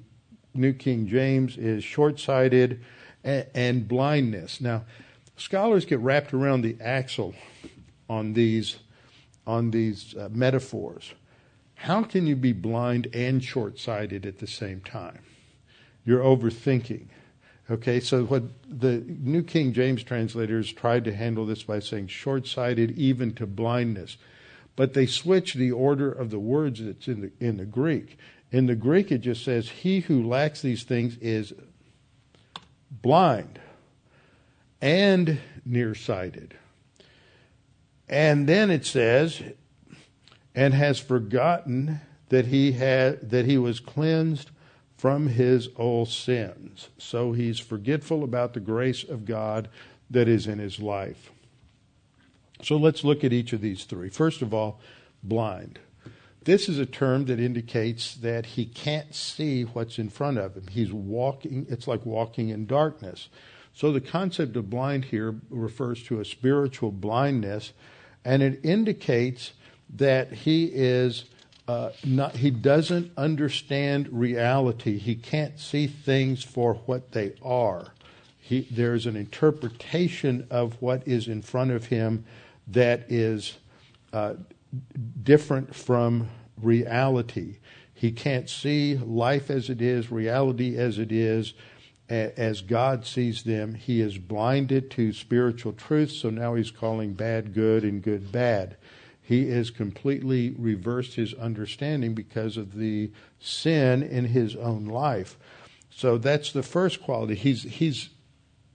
[0.53, 2.81] New King James is short sighted
[3.23, 4.61] and blindness.
[4.61, 4.85] Now,
[5.35, 7.33] scholars get wrapped around the axle
[8.07, 8.77] on these,
[9.47, 11.13] on these uh, metaphors.
[11.73, 15.19] How can you be blind and short sighted at the same time?
[16.05, 17.07] You're overthinking.
[17.69, 22.47] Okay, so what the New King James translators tried to handle this by saying short
[22.47, 24.17] sighted even to blindness
[24.79, 28.17] but they switch the order of the words that's in the, in the Greek.
[28.49, 31.51] In the Greek, it just says, He who lacks these things is
[32.89, 33.59] blind
[34.81, 36.53] and nearsighted.
[38.07, 39.43] And then it says,
[40.55, 44.49] and has forgotten that he had that he was cleansed
[44.99, 46.89] from his old sins.
[46.97, 49.69] So he's forgetful about the grace of God
[50.09, 51.31] that is in his life.
[52.61, 54.09] So let's look at each of these three.
[54.09, 54.81] First of all,
[55.23, 55.79] blind.
[56.43, 60.67] This is a term that indicates that he can't see what's in front of him.
[60.69, 63.29] He's walking, it's like walking in darkness.
[63.73, 67.71] So the concept of blind here refers to a spiritual blindness,
[68.25, 69.53] and it indicates
[69.95, 71.23] that he is
[71.69, 74.97] uh, not, he doesn't understand reality.
[74.97, 77.93] He can't see things for what they are.
[78.39, 82.25] He, there's an interpretation of what is in front of him
[82.69, 83.59] that is
[84.11, 84.33] uh,
[85.21, 87.57] different from reality.
[87.93, 91.53] He can't see life as it is, reality as it is,
[92.09, 93.75] as God sees them.
[93.75, 98.75] He is blinded to spiritual truth, so now he's calling bad good and good bad.
[99.29, 105.37] He has completely reversed his understanding because of the sin in his own life.
[105.91, 107.35] So that's the first quality.
[107.35, 108.09] He's he's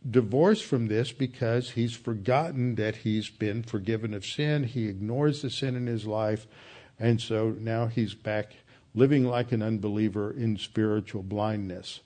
[0.08, 4.62] divorced from this because he's forgotten that he's been forgiven of sin.
[4.62, 6.46] He ignores the sin in his life,
[7.00, 8.52] and so now he's back
[8.94, 11.98] living like an unbeliever in spiritual blindness.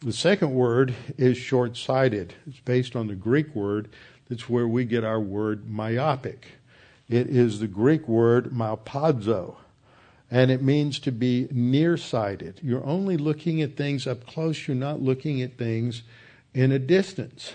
[0.00, 2.34] The second word is short sighted.
[2.44, 3.88] It's based on the Greek word
[4.28, 6.58] that's where we get our word myopic.
[7.08, 9.56] It is the Greek word myopadzo,
[10.30, 12.60] and it means to be nearsighted.
[12.62, 16.02] You're only looking at things up close, you're not looking at things
[16.54, 17.54] in a distance.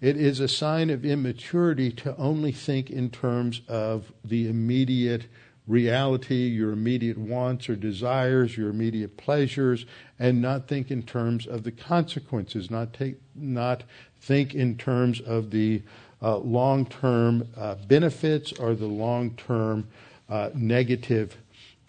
[0.00, 5.26] It is a sign of immaturity to only think in terms of the immediate
[5.66, 9.86] reality, your immediate wants or desires, your immediate pleasures,
[10.18, 13.84] and not think in terms of the consequences, not take, not
[14.20, 15.82] think in terms of the
[16.22, 19.88] uh, long-term uh, benefits or the long-term
[20.28, 21.36] uh, negative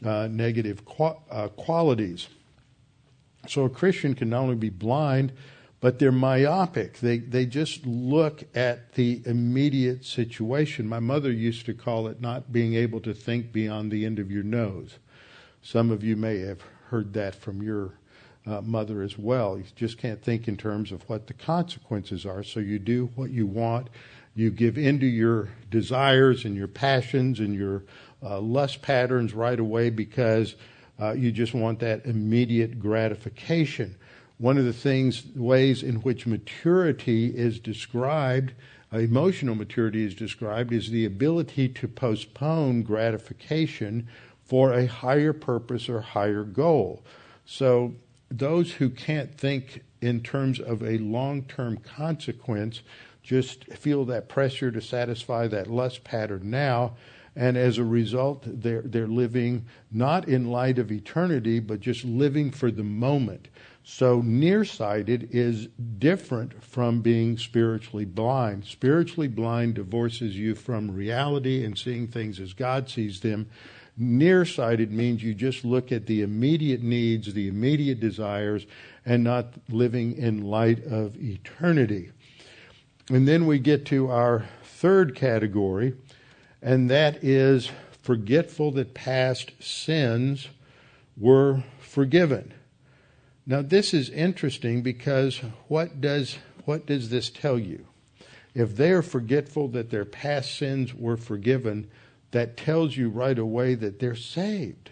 [0.03, 2.27] uh, negative uh, qualities.
[3.47, 5.31] So a Christian can not only be blind,
[5.79, 6.99] but they're myopic.
[6.99, 10.87] They they just look at the immediate situation.
[10.87, 14.31] My mother used to call it not being able to think beyond the end of
[14.31, 14.97] your nose.
[15.61, 17.93] Some of you may have heard that from your
[18.45, 19.57] uh, mother as well.
[19.57, 22.43] You just can't think in terms of what the consequences are.
[22.43, 23.89] So you do what you want.
[24.33, 27.83] You give into your desires and your passions and your
[28.23, 30.55] uh, lust patterns right away because
[30.99, 33.95] uh, you just want that immediate gratification
[34.41, 38.53] one of the things, ways in which maturity is described,
[38.91, 44.07] uh, emotional maturity is described, is the ability to postpone gratification
[44.43, 47.03] for a higher purpose or higher goal.
[47.45, 47.93] So
[48.31, 52.81] those who can't think in terms of a long term consequence
[53.23, 56.95] just feel that pressure to satisfy that lust pattern now.
[57.35, 62.51] And as a result, they're, they're living not in light of eternity, but just living
[62.51, 63.47] for the moment.
[63.83, 65.67] So nearsighted is
[65.97, 68.65] different from being spiritually blind.
[68.65, 73.49] Spiritually blind divorces you from reality and seeing things as God sees them.
[73.97, 78.65] Nearsighted means you just look at the immediate needs, the immediate desires,
[79.05, 82.11] and not living in light of eternity.
[83.09, 85.95] And then we get to our third category,
[86.61, 87.71] and that is
[88.01, 90.47] forgetful that past sins
[91.17, 92.53] were forgiven.
[93.45, 97.85] Now this is interesting because what does what does this tell you?
[98.53, 101.89] If they are forgetful that their past sins were forgiven,
[102.31, 104.89] that tells you right away that they're saved.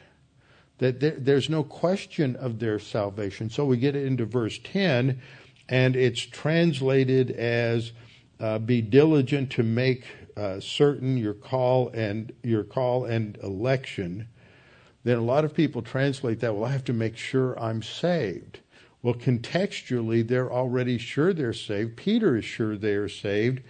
[0.80, 3.50] That there, there's no question of their salvation.
[3.50, 5.22] So we get into verse 10,
[5.70, 7.92] and it's translated as
[8.40, 10.06] uh, be diligent to make
[10.36, 14.28] uh, certain your call and your call and election
[15.04, 18.60] then a lot of people translate that, well, I have to make sure I'm saved.
[19.02, 21.96] Well, contextually, they're already sure they're saved.
[21.96, 23.62] Peter is sure they are saved.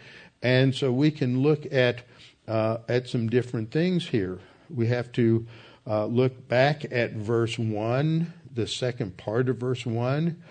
[0.41, 2.01] And so we can look at,
[2.47, 4.39] uh, at some different things here.
[4.73, 5.45] We have to
[5.85, 10.41] uh, look back at verse 1, the second part of verse 1.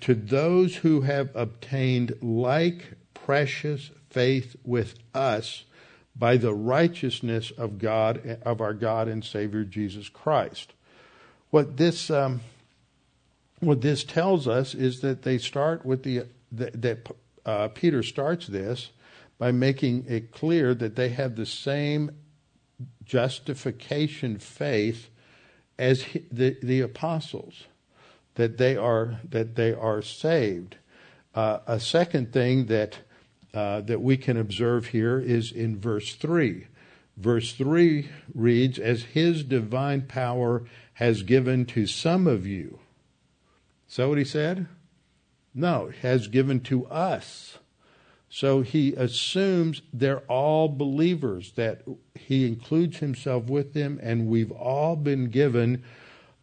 [0.00, 5.64] To those who have obtained like precious faith with us
[6.18, 10.72] by the righteousness of God, of our God and Savior Jesus Christ.
[11.50, 12.40] What this, um,
[13.60, 17.10] what this tells us is that they start with the, that, that
[17.44, 18.90] uh, Peter starts this
[19.38, 22.10] by making it clear that they have the same
[23.04, 25.10] justification faith
[25.78, 27.64] as the, the apostles,
[28.36, 30.76] that they are, that they are saved.
[31.34, 32.98] Uh, a second thing that
[33.52, 36.66] uh, that we can observe here is in verse 3.
[37.16, 40.64] Verse 3 reads, As his divine power
[40.94, 42.78] has given to some of you.
[43.86, 44.66] So what he said?
[45.54, 47.58] No, has given to us.
[48.28, 51.82] So he assumes they're all believers, that
[52.14, 55.82] he includes himself with them, and we've all been given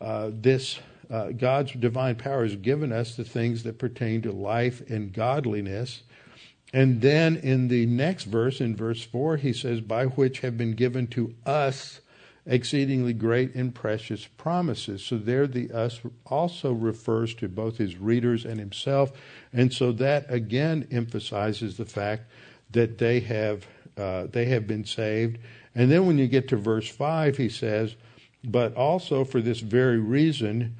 [0.01, 0.79] uh, this.
[1.13, 6.01] Uh, God's divine power has given us the things that pertain to life and godliness.
[6.73, 10.73] And then in the next verse, in verse 4, he says, By which have been
[10.73, 12.01] given to us
[12.47, 15.03] exceedingly great and precious promises.
[15.03, 19.11] So there the us also refers to both his readers and himself.
[19.53, 22.23] And so that again emphasizes the fact
[22.71, 25.37] that they have uh, they have been saved.
[25.75, 27.95] And then when you get to verse 5, he says,
[28.43, 30.75] But also for this very reason,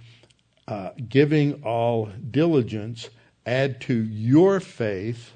[0.68, 3.09] uh, giving all diligence,
[3.45, 5.34] add to your faith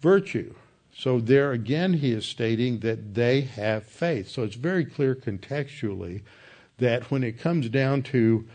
[0.00, 0.54] virtue.
[0.94, 4.28] So there again, he is stating that they have faith.
[4.28, 6.22] So it's very clear contextually
[6.78, 8.46] that when it comes down to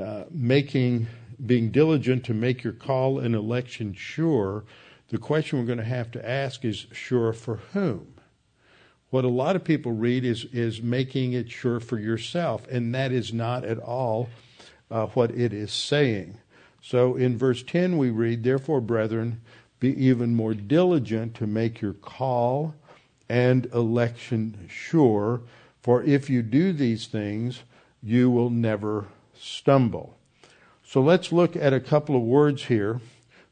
[0.00, 1.06] uh, making,
[1.44, 4.64] being diligent to make your call and election sure,
[5.08, 8.14] the question we're going to have to ask is sure for whom?
[9.10, 13.12] What a lot of people read is, is making it sure for yourself, and that
[13.12, 14.28] is not at all
[14.90, 16.38] uh, what it is saying.
[16.80, 19.40] So in verse 10, we read, Therefore, brethren,
[19.80, 22.74] be even more diligent to make your call
[23.28, 25.42] and election sure,
[25.82, 27.62] for if you do these things,
[28.02, 30.16] you will never stumble.
[30.84, 33.00] So let's look at a couple of words here.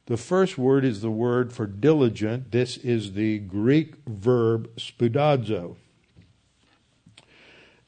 [0.07, 2.53] The first word is the word for diligent.
[2.53, 5.77] This is the Greek verb spoudazo.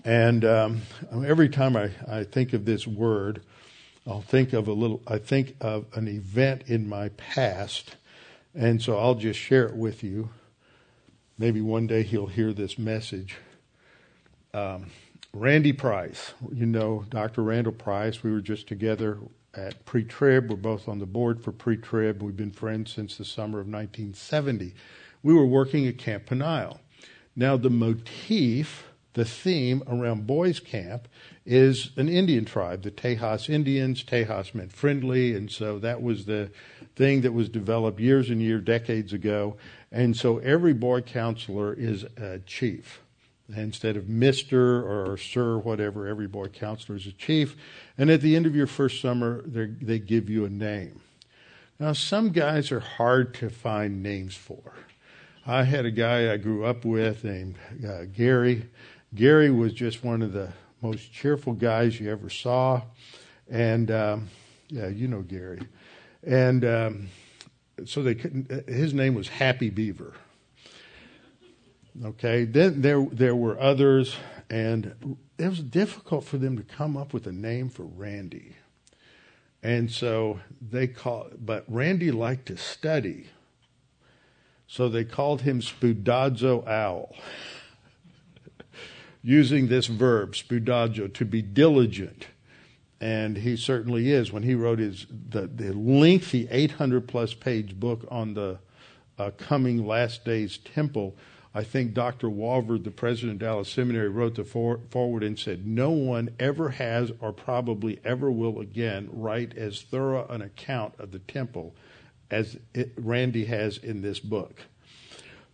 [0.06, 3.42] And um, every time I, I think of this word,
[4.06, 7.96] I'll think of a little, I think of an event in my past.
[8.54, 10.30] And so I'll just share it with you.
[11.36, 13.36] Maybe one day he'll hear this message.
[14.54, 14.86] Um,
[15.32, 17.42] Randy Price, you know, Dr.
[17.42, 19.18] Randall Price, we were just together
[19.54, 20.48] at pre trib.
[20.48, 22.22] We're both on the board for pre trib.
[22.22, 24.72] We've been friends since the summer of 1970.
[25.24, 26.78] We were working at Camp Peniel.
[27.34, 28.86] Now, the motif,
[29.16, 31.08] the theme around boys' camp
[31.46, 34.04] is an Indian tribe, the Tejas Indians.
[34.04, 36.50] Tejas meant friendly, and so that was the
[36.96, 39.56] thing that was developed years and years, decades ago.
[39.90, 43.00] And so every boy counselor is a chief.
[43.56, 44.84] Instead of Mr.
[44.84, 47.56] or Sir, whatever, every boy counselor is a chief.
[47.96, 51.00] And at the end of your first summer, they give you a name.
[51.80, 54.74] Now, some guys are hard to find names for.
[55.48, 57.54] I had a guy I grew up with named
[57.86, 58.66] uh, Gary.
[59.14, 60.52] Gary was just one of the
[60.82, 62.82] most cheerful guys you ever saw.
[63.48, 64.28] And, um,
[64.68, 65.62] yeah, you know Gary.
[66.22, 67.08] And um,
[67.84, 70.14] so they couldn't, his name was Happy Beaver.
[72.04, 74.16] Okay, then there there were others,
[74.50, 78.56] and it was difficult for them to come up with a name for Randy.
[79.62, 83.28] And so they called, but Randy liked to study,
[84.66, 87.16] so they called him Spudazzo Owl,
[89.26, 92.28] using this verb spoudazo to be diligent.
[93.00, 94.32] And he certainly is.
[94.32, 98.58] When he wrote his the, the lengthy 800 plus page book on the
[99.18, 101.16] uh, coming last days temple
[101.56, 102.28] I think Dr.
[102.28, 106.68] Walvoord, the president of Dallas Seminary, wrote the for- forward and said, No one ever
[106.68, 111.74] has or probably ever will again write as thorough an account of the temple
[112.30, 114.64] as it, Randy has in this book.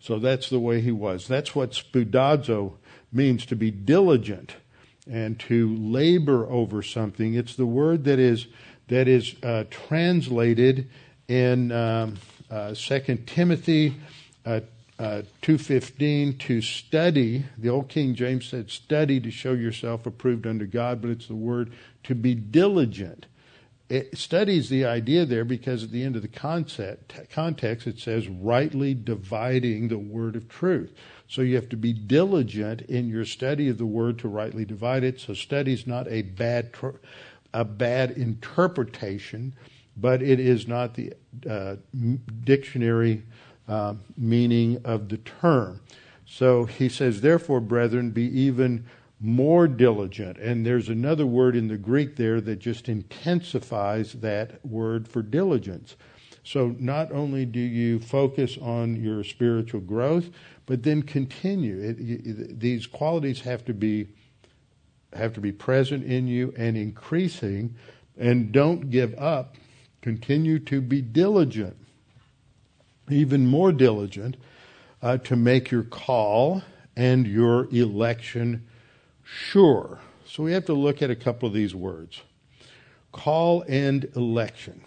[0.01, 1.29] So that's the way he was.
[1.29, 2.79] That's what spoudazo
[3.13, 4.57] means to be diligent
[5.11, 7.35] and to labor over something.
[7.35, 8.47] It's the word that is
[8.89, 10.89] that is uh, translated
[11.29, 12.19] in um,
[12.51, 13.97] uh, Second Timothy
[14.45, 14.61] uh,
[14.99, 17.45] uh, 2.15 to study.
[17.57, 21.35] The old king james said study to show yourself approved unto god but it's the
[21.35, 21.73] word
[22.05, 23.27] to be diligent.
[23.89, 28.27] It studies the idea there because at the end of the concept, context it says
[28.29, 30.93] rightly dividing the word of truth
[31.33, 35.05] so you have to be diligent in your study of the word to rightly divide
[35.05, 36.71] it so study is not a bad
[37.55, 39.55] a bad interpretation
[39.97, 41.13] but it is not the
[41.49, 41.77] uh,
[42.45, 43.23] dictionary
[43.69, 45.81] uh, meaning of the term.
[46.25, 48.87] So he says, therefore, brethren, be even
[49.21, 50.39] more diligent.
[50.39, 55.97] And there's another word in the Greek there that just intensifies that word for diligence.
[56.45, 60.31] So not only do you focus on your spiritual growth,
[60.67, 61.79] but then continue.
[61.81, 64.09] It, these qualities have to be
[65.13, 67.75] have to be present in you and increasing,
[68.17, 69.57] and don't give up.
[70.01, 71.77] Continue to be diligent
[73.11, 74.37] even more diligent
[75.03, 76.63] uh, to make your call
[76.97, 78.67] and your election
[79.23, 79.99] sure.
[80.27, 82.23] So we have to look at a couple of these words
[83.11, 84.83] call and election.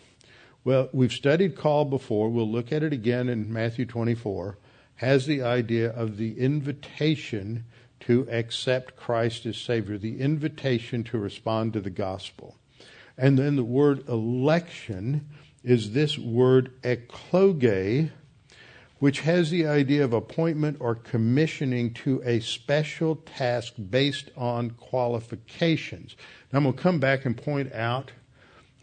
[0.64, 2.30] Well, we've studied call before.
[2.30, 4.58] We'll look at it again in Matthew 24.
[4.96, 7.66] Has the idea of the invitation
[8.02, 12.56] to accept Christ as Savior, the invitation to respond to the gospel.
[13.18, 15.28] And then the word election
[15.64, 18.12] is this word ekloge,
[19.00, 26.16] which has the idea of appointment or commissioning to a special task based on qualifications.
[26.52, 28.12] Now, I'm going to come back and point out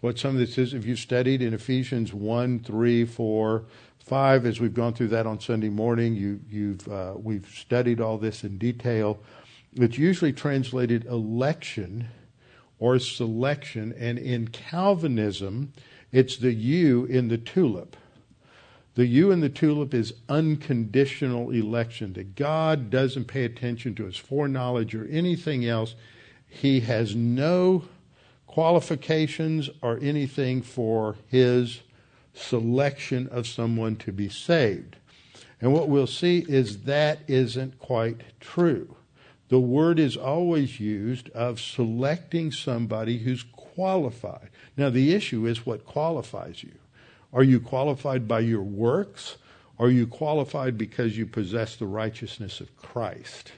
[0.00, 0.74] what some of this is.
[0.74, 3.64] If you studied in Ephesians 1, 3, 4,
[4.12, 8.18] 5, as we've gone through that on Sunday morning, you, you've, uh, we've studied all
[8.18, 9.18] this in detail.
[9.72, 12.08] It's usually translated election
[12.78, 15.72] or selection, and in Calvinism,
[16.12, 17.96] It's the U in the tulip.
[18.96, 24.18] The U in the tulip is unconditional election, that God doesn't pay attention to his
[24.18, 25.94] foreknowledge or anything else.
[26.46, 27.84] He has no
[28.46, 31.80] qualifications or anything for his
[32.34, 34.96] selection of someone to be saved.
[35.60, 38.96] And what we'll see is that isn't quite true.
[39.48, 44.48] The word is always used of selecting somebody who's qualified.
[44.76, 46.72] Now, the issue is what qualifies you.
[47.32, 49.36] Are you qualified by your works?
[49.78, 53.52] Are you qualified because you possess the righteousness of Christ?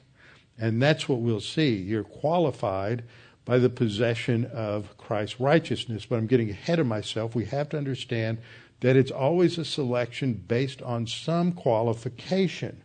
[0.58, 1.74] And that's what we'll see.
[1.76, 3.04] You're qualified
[3.44, 6.06] by the possession of Christ's righteousness.
[6.06, 7.34] But I'm getting ahead of myself.
[7.34, 8.38] We have to understand
[8.84, 12.82] that it's always a selection based on some qualification.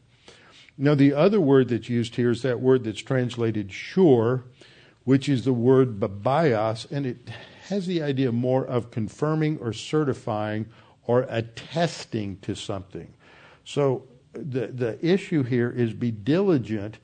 [0.77, 4.45] Now, the other word that's used here is that word that's translated sure,
[5.03, 7.17] which is the word bebaios, and it
[7.67, 10.67] has the idea more of confirming or certifying
[11.03, 13.13] or attesting to something.
[13.65, 16.97] So the, the issue here is be diligent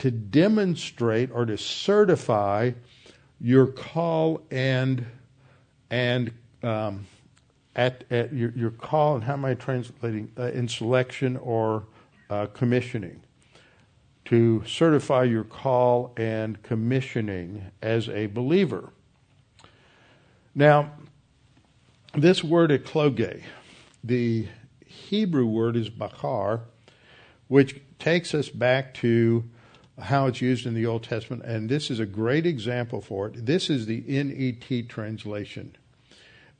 [0.00, 2.72] to demonstrate or to certify
[3.40, 5.06] your call and
[5.88, 6.32] and
[6.64, 7.06] um,
[7.76, 11.84] at, at your, your, call and how am I translating uh, in selection or
[12.28, 13.22] uh, commissioning
[14.26, 18.90] to certify your call and commissioning as a believer.
[20.54, 20.92] Now,
[22.14, 23.42] this word ekloge,
[24.04, 24.46] the
[24.84, 26.60] Hebrew word is bachar,
[27.48, 29.44] which takes us back to
[29.98, 33.46] how it's used in the Old Testament, and this is a great example for it.
[33.46, 35.76] This is the NET translation.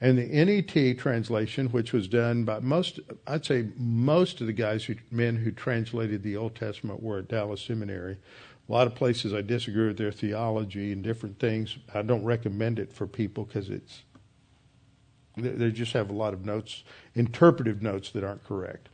[0.01, 4.84] And the NET translation, which was done by most, I'd say most of the guys,
[4.84, 8.16] who, men who translated the Old Testament were at Dallas Seminary.
[8.68, 11.76] A lot of places I disagree with their theology and different things.
[11.92, 14.03] I don't recommend it for people because it's,
[15.36, 16.82] they just have a lot of notes,
[17.14, 18.88] interpretive notes that aren't correct.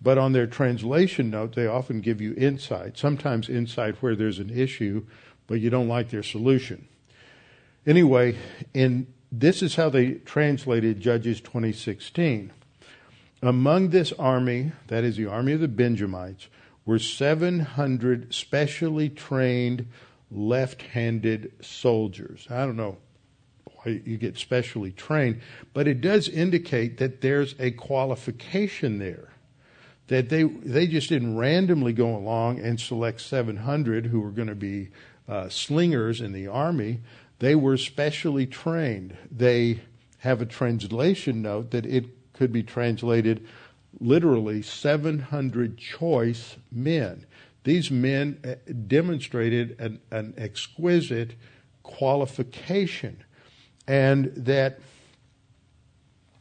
[0.00, 4.50] But on their translation note, they often give you insight, sometimes insight where there's an
[4.50, 5.06] issue,
[5.48, 6.86] but you don't like their solution.
[7.86, 8.36] Anyway,
[8.74, 12.52] in this is how they translated Judges 2016.
[13.42, 16.48] Among this army, that is the army of the Benjamites,
[16.84, 19.86] were 700 specially trained
[20.30, 22.46] left handed soldiers.
[22.50, 22.98] I don't know
[23.64, 25.40] why you get specially trained,
[25.74, 29.30] but it does indicate that there's a qualification there
[30.08, 34.54] that they they just didn't randomly go along and select 700 who were going to
[34.54, 34.88] be
[35.28, 37.00] uh, slingers in the army.
[37.38, 39.16] They were specially trained.
[39.30, 39.80] They
[40.18, 43.46] have a translation note that it could be translated
[44.00, 47.26] literally 700 choice men.
[47.64, 51.34] These men uh, demonstrated an, an exquisite
[51.82, 53.22] qualification,
[53.86, 54.80] and that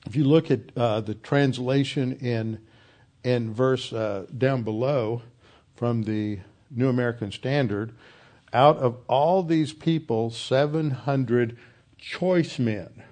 [0.05, 2.59] if you look at uh, the translation in
[3.23, 5.23] in verse uh, down below
[5.75, 6.39] from the
[6.69, 7.91] New American Standard,
[8.55, 11.57] out of all these people, 700
[11.97, 13.03] choice men.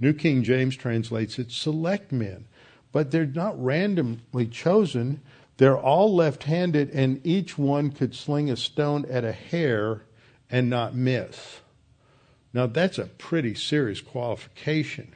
[0.00, 2.46] New King James translates it select men,
[2.90, 5.20] but they're not randomly chosen.
[5.58, 10.04] They're all left handed, and each one could sling a stone at a hair
[10.48, 11.60] and not miss.
[12.54, 15.14] Now, that's a pretty serious qualification.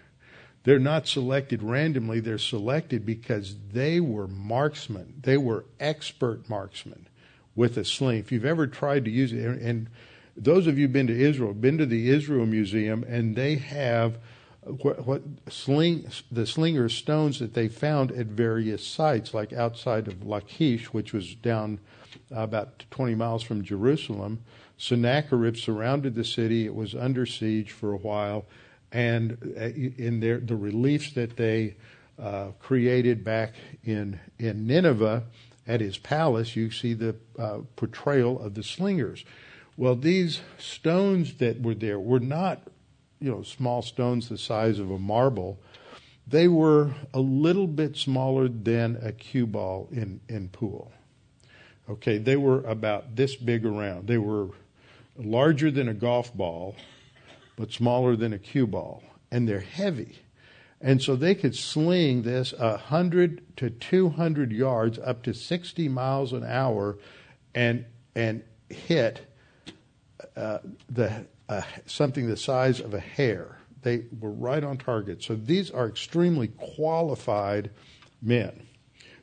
[0.64, 5.14] They're not selected randomly, they're selected because they were marksmen.
[5.22, 7.08] They were expert marksmen
[7.54, 8.18] with a sling.
[8.18, 9.88] If you've ever tried to use it, and
[10.36, 14.18] those of you been to Israel, been to the Israel Museum, and they have
[14.62, 20.26] what, what sling the slinger stones that they found at various sites, like outside of
[20.26, 21.78] Lachish, which was down
[22.30, 24.42] about 20 miles from Jerusalem.
[24.76, 26.64] Sennacherib surrounded the city.
[26.64, 28.46] It was under siege for a while
[28.94, 31.74] and uh, in their, the reliefs that they
[32.18, 35.24] uh, created back in in Nineveh
[35.66, 39.24] at his palace, you see the uh, portrayal of the slingers.
[39.76, 42.62] Well, these stones that were there were not,
[43.20, 45.58] you know, small stones the size of a marble.
[46.26, 50.92] They were a little bit smaller than a cue ball in, in pool.
[51.88, 54.06] Okay, they were about this big around.
[54.06, 54.48] They were
[55.16, 56.76] larger than a golf ball
[57.56, 60.20] but smaller than a cue ball, and they're heavy.
[60.84, 66.44] And so they could sling this 100 to 200 yards up to 60 miles an
[66.44, 66.98] hour
[67.54, 69.26] and, and hit
[70.36, 70.58] uh,
[70.90, 73.60] the, uh, something the size of a hair.
[73.80, 75.22] They were right on target.
[75.22, 77.70] So these are extremely qualified
[78.20, 78.66] men.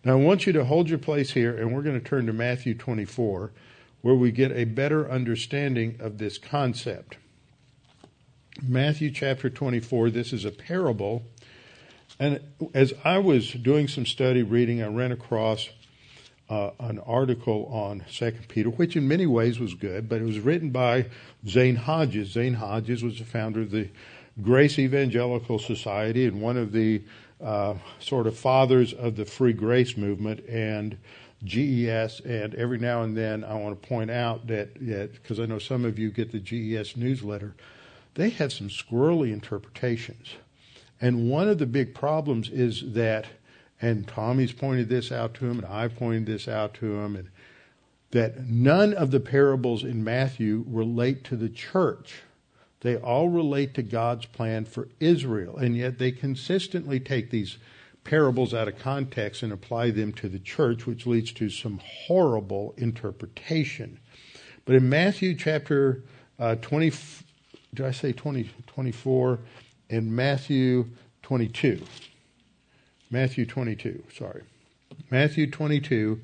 [0.04, 2.34] Now, I want you to hold your place here, and we're going to turn to
[2.34, 3.52] Matthew 24,
[4.02, 7.18] where we get a better understanding of this concept.
[8.64, 11.24] Matthew chapter 24, this is a parable
[12.22, 12.40] And
[12.76, 15.70] as I was doing some study reading, I ran across
[16.52, 20.38] uh, an article on Second Peter, which in many ways was good, but it was
[20.38, 21.08] written by
[21.48, 22.30] Zane Hodges.
[22.30, 23.90] Zane Hodges was the founder of the
[24.40, 27.02] Grace Evangelical Society and one of the
[27.44, 31.00] uh, sort of fathers of the free grace movement and
[31.44, 32.20] GES.
[32.20, 35.86] And every now and then, I want to point out that because I know some
[35.86, 37.56] of you get the GES newsletter,
[38.14, 40.36] they have some squirrely interpretations.
[41.02, 43.26] And one of the big problems is that,
[43.82, 47.30] and Tommy's pointed this out to him, and I've pointed this out to him, and
[48.12, 52.22] that none of the parables in Matthew relate to the church.
[52.82, 57.58] They all relate to God's plan for Israel, and yet they consistently take these
[58.04, 62.74] parables out of context and apply them to the church, which leads to some horrible
[62.78, 64.00] interpretation.
[64.66, 66.04] But in Matthew chapter
[66.40, 66.92] uh, 20,
[67.74, 69.40] did I say 20, 24?
[69.92, 70.86] In Matthew
[71.24, 71.84] 22.
[73.10, 74.44] Matthew 22, sorry.
[75.10, 76.22] Matthew 22,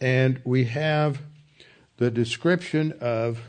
[0.00, 1.20] and we have
[1.98, 3.40] the description of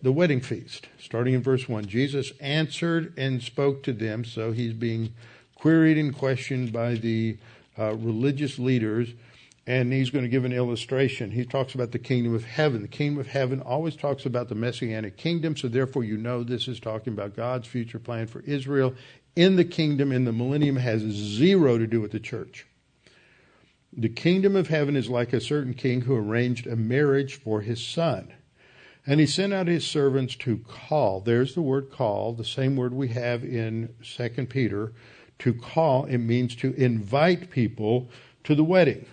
[0.00, 1.88] the wedding feast, starting in verse 1.
[1.88, 5.12] Jesus answered and spoke to them, so he's being
[5.54, 7.36] queried and questioned by the
[7.78, 9.10] uh, religious leaders,
[9.68, 11.30] and he's going to give an illustration.
[11.30, 12.80] He talks about the kingdom of heaven.
[12.80, 16.68] The kingdom of heaven always talks about the messianic kingdom, so therefore you know this
[16.68, 18.94] is talking about God's future plan for Israel
[19.36, 22.66] in the kingdom in the millennium has zero to do with the church.
[23.92, 27.86] The kingdom of heaven is like a certain king who arranged a marriage for his
[27.86, 28.32] son.
[29.06, 31.20] And he sent out his servants to call.
[31.20, 34.94] There's the word call, the same word we have in 2 Peter.
[35.40, 38.08] To call, it means to invite people
[38.44, 39.04] to the wedding.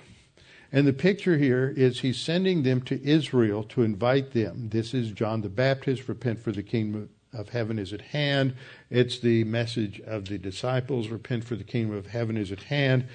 [0.72, 4.70] And the picture here is he's sending them to Israel to invite them.
[4.70, 8.56] This is John the Baptist, repent for the kingdom of heaven is at hand.
[8.90, 13.08] It's the message of the disciples, repent for the kingdom of heaven is at hand.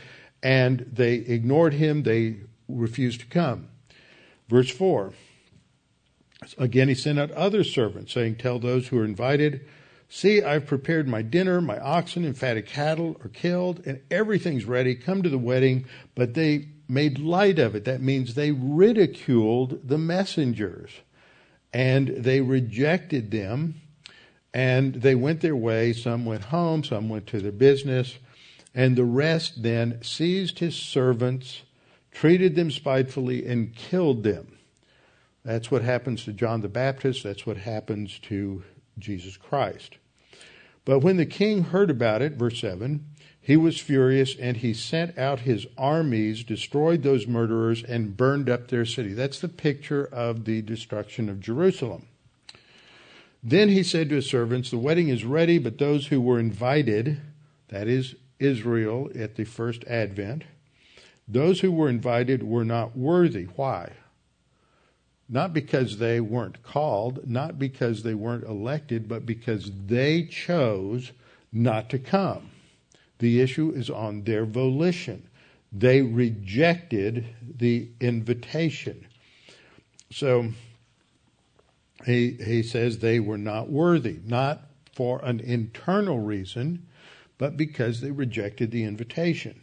[0.43, 2.37] And they ignored him, they
[2.69, 3.69] refused to come.
[4.49, 5.13] Verse 4
[6.57, 9.67] Again, he sent out other servants, saying, Tell those who are invited,
[10.13, 14.97] See, I've prepared my dinner, my oxen and fatted cattle are killed, and everything's ready.
[14.97, 15.87] Come to the wedding.
[16.17, 17.85] But they made light of it.
[17.85, 20.91] That means they ridiculed the messengers
[21.73, 23.81] and they rejected them
[24.53, 25.93] and they went their way.
[25.93, 28.19] Some went home, some went to their business,
[28.75, 31.63] and the rest then seized his servants,
[32.11, 34.59] treated them spitefully, and killed them.
[35.45, 37.23] That's what happens to John the Baptist.
[37.23, 38.65] That's what happens to
[38.99, 39.97] Jesus Christ.
[40.85, 43.07] But when the king heard about it, verse 7,
[43.41, 48.69] he was furious and he sent out his armies, destroyed those murderers, and burned up
[48.69, 49.13] their city.
[49.13, 52.07] That's the picture of the destruction of Jerusalem.
[53.43, 57.21] Then he said to his servants, The wedding is ready, but those who were invited,
[57.69, 60.45] that is Israel at the first advent,
[61.27, 63.45] those who were invited were not worthy.
[63.45, 63.93] Why?
[65.31, 71.13] not because they weren't called, not because they weren't elected, but because they chose
[71.53, 72.51] not to come.
[73.21, 75.29] The issue is on their volition.
[75.73, 79.07] They rejected the invitation.
[80.11, 80.49] So
[82.05, 84.63] he, he says they were not worthy, not
[84.93, 86.87] for an internal reason,
[87.39, 89.61] but because they rejected the invitation.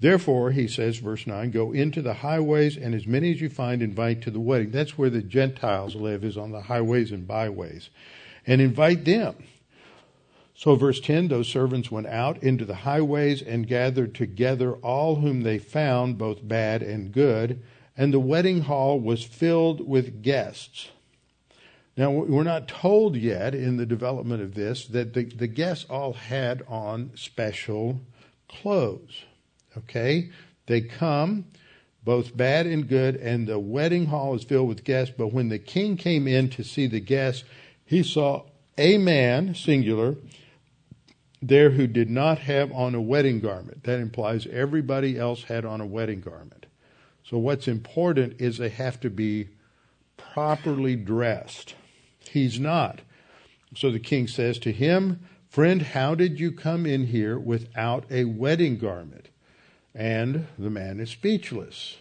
[0.00, 3.80] Therefore, he says, verse 9, go into the highways, and as many as you find,
[3.80, 4.70] invite to the wedding.
[4.70, 7.88] That's where the Gentiles live, is on the highways and byways.
[8.46, 9.36] And invite them.
[10.56, 15.42] So, verse 10 those servants went out into the highways and gathered together all whom
[15.42, 17.60] they found, both bad and good,
[17.96, 20.90] and the wedding hall was filled with guests.
[21.96, 26.12] Now, we're not told yet in the development of this that the, the guests all
[26.12, 28.00] had on special
[28.48, 29.24] clothes.
[29.76, 30.30] Okay?
[30.66, 31.46] They come,
[32.04, 35.14] both bad and good, and the wedding hall is filled with guests.
[35.16, 37.44] But when the king came in to see the guests,
[37.84, 38.44] he saw
[38.76, 40.16] a man, singular,
[41.46, 43.84] there who did not have on a wedding garment.
[43.84, 46.66] That implies everybody else had on a wedding garment.
[47.22, 49.48] So what's important is they have to be
[50.16, 51.74] properly dressed.
[52.30, 53.00] He's not.
[53.76, 58.24] So the king says to him, Friend, how did you come in here without a
[58.24, 59.28] wedding garment?
[59.94, 61.98] and the man is speechless.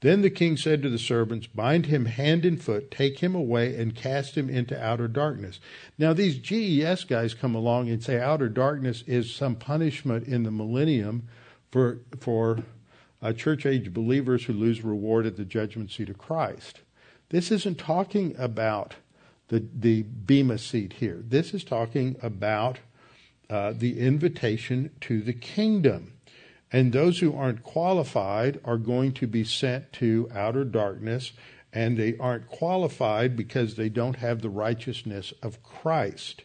[0.00, 3.74] Then the king said to the servants, Bind him hand and foot, take him away,
[3.74, 5.58] and cast him into outer darkness.
[5.98, 10.52] Now, these GES guys come along and say outer darkness is some punishment in the
[10.52, 11.26] millennium
[11.72, 12.60] for, for
[13.20, 16.80] uh, church age believers who lose reward at the judgment seat of Christ.
[17.30, 18.94] This isn't talking about
[19.48, 21.22] the, the Bema seat here.
[21.26, 22.78] This is talking about
[23.50, 26.12] uh, the invitation to the kingdom.
[26.72, 31.32] And those who aren't qualified are going to be sent to outer darkness,
[31.72, 36.42] and they aren't qualified because they don't have the righteousness of Christ.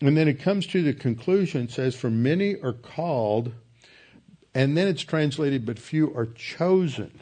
[0.00, 3.52] And then it comes to the conclusion, says, For many are called,
[4.54, 7.20] and then it's translated, but few are chosen.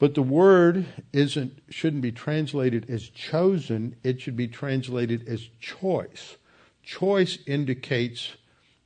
[0.00, 6.36] But the word isn't shouldn't be translated as chosen, it should be translated as choice.
[6.82, 8.34] Choice indicates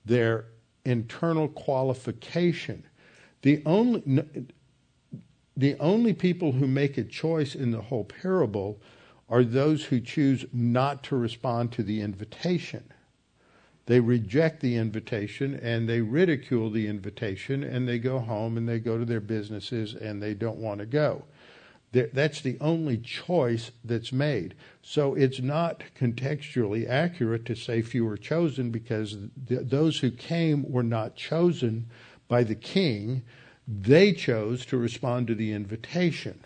[0.04, 0.46] their
[0.84, 2.84] internal qualification.
[3.42, 4.24] The only,
[5.56, 8.80] the only people who make a choice in the whole parable
[9.28, 12.84] are those who choose not to respond to the invitation.
[13.86, 18.78] They reject the invitation and they ridicule the invitation and they go home and they
[18.78, 21.24] go to their businesses and they don't want to go.
[21.94, 24.54] That's the only choice that's made.
[24.82, 30.82] So it's not contextually accurate to say few were chosen because those who came were
[30.82, 31.86] not chosen
[32.26, 33.22] by the king.
[33.68, 36.40] They chose to respond to the invitation.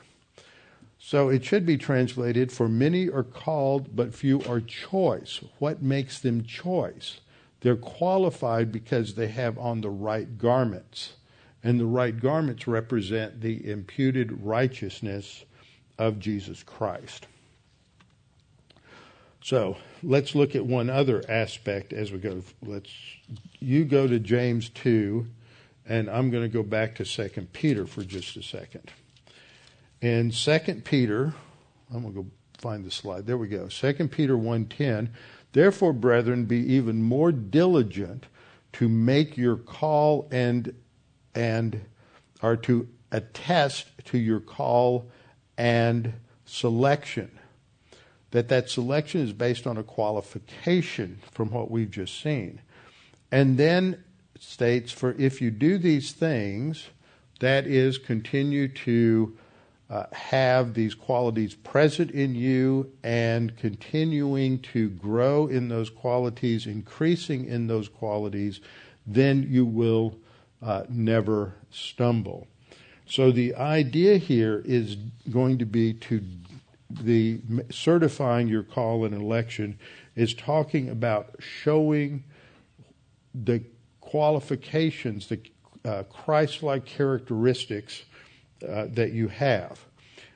[0.98, 5.40] So it should be translated for many are called, but few are choice.
[5.58, 7.20] What makes them choice?
[7.60, 11.14] They're qualified because they have on the right garments
[11.62, 15.44] and the right garments represent the imputed righteousness
[15.98, 17.26] of Jesus Christ.
[19.42, 22.42] So let's look at one other aspect as we go.
[22.62, 22.90] Let's
[23.60, 25.26] you go to James two,
[25.86, 28.90] and I'm going to go back to Second Peter for just a second.
[30.00, 31.34] In Second Peter,
[31.92, 32.26] I'm going to go
[32.58, 33.26] find the slide.
[33.26, 33.68] There we go.
[33.68, 35.10] Second Peter one ten.
[35.52, 38.26] Therefore, brethren, be even more diligent
[38.74, 40.74] to make your call and
[41.34, 41.80] and
[42.42, 45.10] are to attest to your call
[45.56, 46.12] and
[46.44, 47.30] selection.
[48.30, 52.60] That that selection is based on a qualification from what we've just seen.
[53.32, 54.04] And then
[54.38, 56.88] states, for if you do these things,
[57.40, 59.36] that is, continue to
[59.90, 67.46] uh, have these qualities present in you and continuing to grow in those qualities, increasing
[67.46, 68.60] in those qualities,
[69.06, 70.14] then you will
[70.62, 72.46] uh, never stumble.
[73.06, 74.96] So the idea here is
[75.30, 76.22] going to be to
[76.90, 77.40] the
[77.70, 79.78] certifying your call and election
[80.16, 82.24] is talking about showing
[83.34, 83.62] the
[84.00, 85.40] qualifications, the
[85.84, 88.04] uh, Christ-like characteristics
[88.66, 89.84] uh, that you have.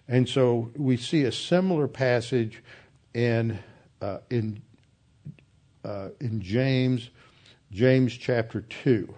[0.08, 2.62] And so we see a similar passage
[3.14, 3.58] in
[4.00, 4.62] uh, in
[5.84, 7.10] uh, in James,
[7.70, 9.14] James chapter two.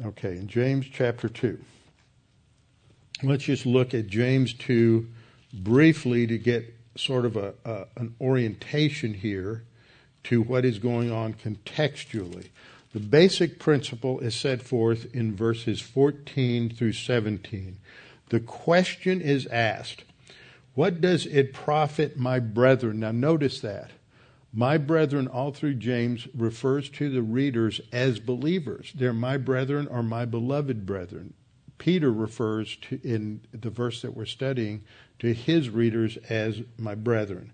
[0.00, 1.58] Okay, in James chapter 2.
[3.22, 5.06] Let's just look at James 2
[5.52, 9.64] briefly to get sort of a, a, an orientation here
[10.24, 12.48] to what is going on contextually.
[12.94, 17.76] The basic principle is set forth in verses 14 through 17.
[18.30, 20.04] The question is asked,
[20.74, 23.00] What does it profit my brethren?
[23.00, 23.90] Now notice that.
[24.52, 28.92] My brethren, all through James, refers to the readers as believers.
[28.94, 31.32] They're my brethren or my beloved brethren.
[31.78, 34.84] Peter refers to, in the verse that we're studying,
[35.20, 37.52] to his readers as my brethren.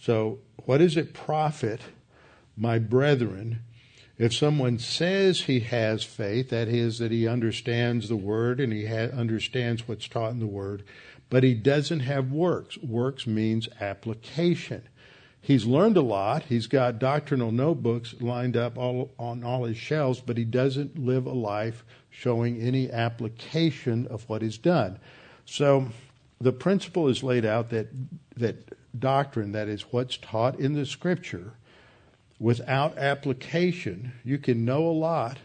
[0.00, 1.80] So, what does it profit,
[2.56, 3.62] my brethren,
[4.18, 8.86] if someone says he has faith, that is, that he understands the word and he
[8.86, 10.84] ha- understands what's taught in the word,
[11.30, 12.78] but he doesn't have works?
[12.78, 14.82] Works means application.
[15.44, 16.44] He's learned a lot.
[16.44, 21.26] He's got doctrinal notebooks lined up all, on all his shelves, but he doesn't live
[21.26, 24.98] a life showing any application of what is done.
[25.44, 25.88] So
[26.40, 27.88] the principle is laid out that
[28.38, 31.52] that doctrine, that is what's taught in the scripture,
[32.38, 35.36] without application, you can know a lot,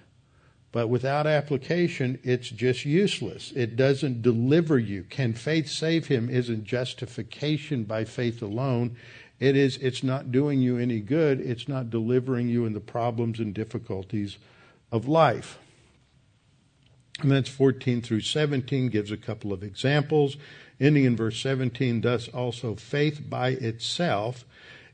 [0.71, 3.51] but without application, it's just useless.
[3.53, 5.03] It doesn't deliver you.
[5.03, 6.29] Can faith save him?
[6.29, 8.95] Isn't justification by faith alone.
[9.39, 11.39] It is, it's not doing you any good.
[11.39, 14.37] It's not delivering you in the problems and difficulties
[14.91, 15.57] of life.
[17.21, 20.37] And that's 14 through 17 gives a couple of examples.
[20.79, 24.45] Ending in verse 17, thus also faith by itself,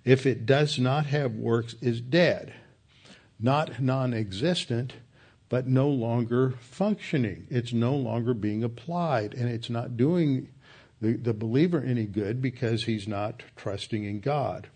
[0.04, 2.54] if it does not have works, is dead.
[3.40, 4.94] Not non existent,
[5.50, 7.46] but no longer functioning.
[7.50, 10.50] It's no longer being applied, and it's not doing
[11.02, 14.70] the, the believer any good because he's not trusting in God.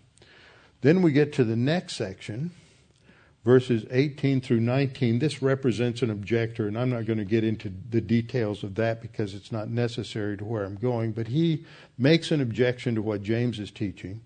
[0.82, 2.52] Then we get to the next section,
[3.44, 5.18] verses 18 through 19.
[5.18, 9.02] This represents an objector, and I'm not going to get into the details of that
[9.02, 11.64] because it's not necessary to where I'm going, but he
[11.98, 14.22] makes an objection to what James is teaching.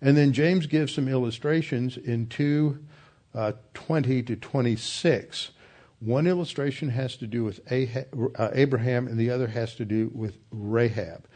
[0.00, 2.78] And then James gives some illustrations in 2
[3.34, 5.50] uh, 20 to 26.
[6.00, 10.38] One illustration has to do with uh, Abraham, and the other has to do with
[10.50, 11.26] Rahab.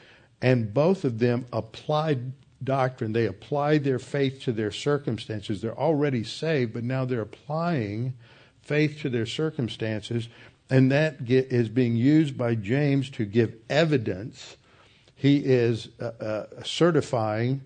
[0.40, 2.32] And both of them applied
[2.62, 3.12] doctrine.
[3.12, 5.60] They applied their faith to their circumstances.
[5.60, 8.14] They're already saved, but now they're applying
[8.62, 10.28] faith to their circumstances.
[10.70, 14.56] And that get, is being used by James to give evidence.
[15.14, 17.62] He is uh, uh, certifying,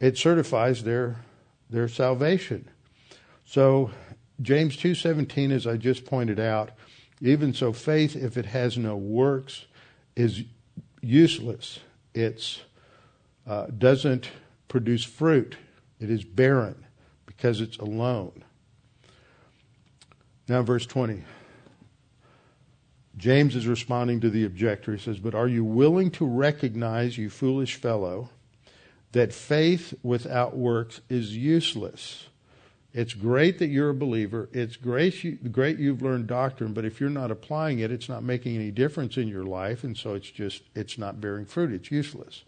[0.00, 1.16] it certifies their,
[1.70, 2.68] their salvation.
[3.46, 3.90] So
[4.42, 6.72] James 2:17 as I just pointed out,
[7.20, 9.66] even so faith if it has no works
[10.16, 10.44] is
[11.00, 11.80] useless.
[12.14, 12.62] It
[13.46, 14.30] uh, doesn't
[14.68, 15.56] produce fruit.
[16.00, 16.84] It is barren
[17.26, 18.44] because it's alone.
[20.48, 21.24] Now verse 20.
[23.16, 24.92] James is responding to the objector.
[24.92, 28.30] He says, But are you willing to recognize, you foolish fellow,
[29.12, 32.26] that faith without works is useless?
[32.94, 34.48] It's great that you're a believer.
[34.52, 38.22] It's great, you, great you've learned doctrine, but if you're not applying it, it's not
[38.22, 41.72] making any difference in your life, and so it's just it's not bearing fruit.
[41.72, 42.44] It's useless.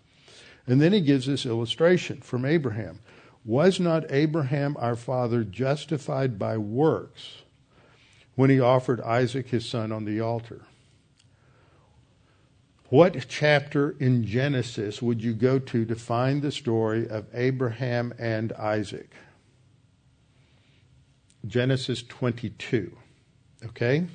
[0.68, 3.00] And then he gives this illustration from Abraham.
[3.44, 7.42] Was not Abraham our father justified by works
[8.36, 10.62] when he offered Isaac his son on the altar?
[12.88, 18.52] What chapter in Genesis would you go to to find the story of Abraham and
[18.52, 19.10] Isaac?
[21.46, 22.96] Genesis 22.
[23.64, 24.06] Okay?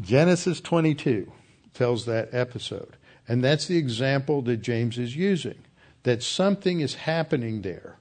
[0.00, 1.30] Genesis 22
[1.72, 2.96] tells that episode.
[3.26, 5.58] And that's the example that James is using.
[6.02, 7.98] That something is happening there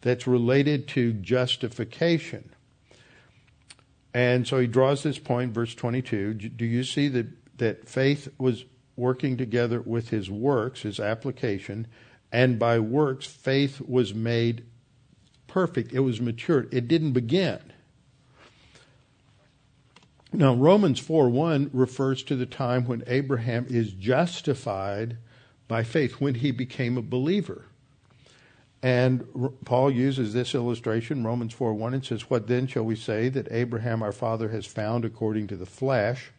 [0.00, 2.50] that's related to justification.
[4.12, 6.34] And so he draws this point, verse 22.
[6.34, 7.26] Do you see that,
[7.58, 8.64] that faith was
[8.96, 11.86] working together with his works, his application,
[12.30, 14.64] and by works, faith was made
[15.46, 15.92] perfect.
[15.92, 16.68] It was matured.
[16.72, 17.60] It didn't begin.
[20.36, 25.16] Now, Romans 4 1 refers to the time when Abraham is justified
[25.68, 27.66] by faith, when he became a believer.
[28.82, 29.24] And
[29.64, 33.52] Paul uses this illustration, Romans 4 1, and says, What then shall we say that
[33.52, 36.32] Abraham our father has found according to the flesh?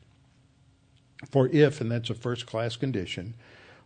[1.31, 3.33] For if, and that's a first class condition,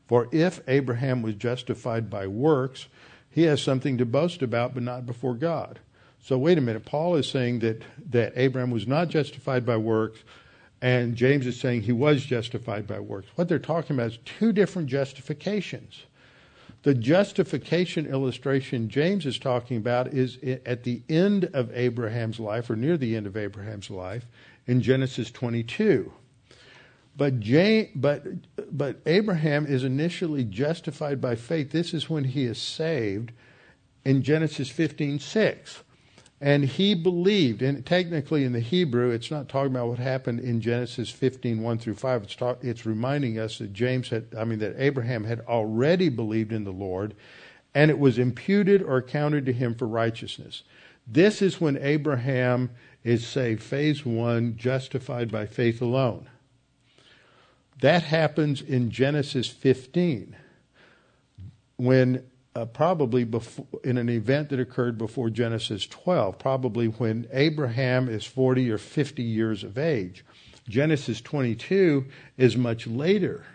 [0.07, 2.88] for if Abraham was justified by works,
[3.30, 5.80] he has something to boast about, but not before God.
[6.22, 6.86] So wait a minute.
[6.86, 10.20] Paul is saying that, that Abraham was not justified by works,
[10.82, 13.28] and James is saying he was justified by works.
[13.36, 16.03] What they're talking about is two different justifications.
[16.84, 22.76] The justification illustration James is talking about is at the end of Abraham's life, or
[22.76, 24.26] near the end of Abraham's life,
[24.65, 26.11] in Genesis 22.
[27.17, 28.24] But, James, but,
[28.72, 31.72] but Abraham is initially justified by faith.
[31.72, 33.34] This is when he is saved
[34.05, 35.84] in Genesis 15 6.
[36.42, 40.62] And he believed, and technically in the Hebrew, it's not talking about what happened in
[40.62, 42.24] Genesis 15, 1 through 5.
[42.24, 46.54] It's, talk, it's reminding us that James had, I mean, that Abraham had already believed
[46.54, 47.14] in the Lord,
[47.76, 50.64] and it was imputed or counted to him for righteousness.
[51.06, 52.70] This is when Abraham
[53.04, 56.30] is say, phase one, justified by faith alone.
[57.82, 60.36] That happens in Genesis 15
[61.78, 62.24] when
[62.60, 68.26] uh, probably before, in an event that occurred before Genesis 12, probably when Abraham is
[68.26, 70.26] 40 or 50 years of age.
[70.68, 72.05] Genesis 22
[72.38, 73.45] is much later,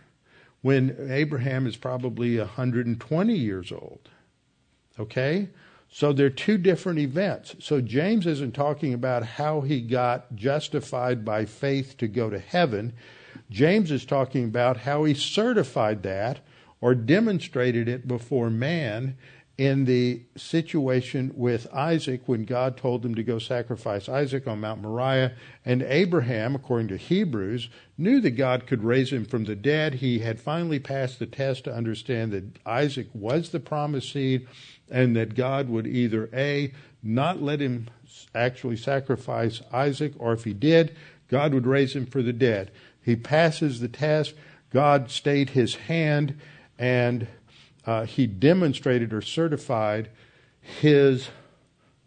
[0.62, 4.08] when Abraham is probably 120 years old.
[4.98, 5.50] Okay?
[5.90, 7.56] So they're two different events.
[7.60, 12.94] So James isn't talking about how he got justified by faith to go to heaven.
[13.50, 16.40] James is talking about how he certified that
[16.84, 19.16] or demonstrated it before man
[19.56, 24.82] in the situation with Isaac when God told him to go sacrifice Isaac on Mount
[24.82, 25.32] Moriah.
[25.64, 29.94] And Abraham, according to Hebrews, knew that God could raise him from the dead.
[29.94, 34.46] He had finally passed the test to understand that Isaac was the promised seed
[34.90, 37.88] and that God would either A, not let him
[38.34, 40.94] actually sacrifice Isaac, or if he did,
[41.28, 42.70] God would raise him for the dead.
[43.00, 44.34] He passes the test.
[44.70, 46.38] God stayed his hand
[46.78, 47.26] and
[47.86, 50.10] uh, he demonstrated or certified
[50.60, 51.28] his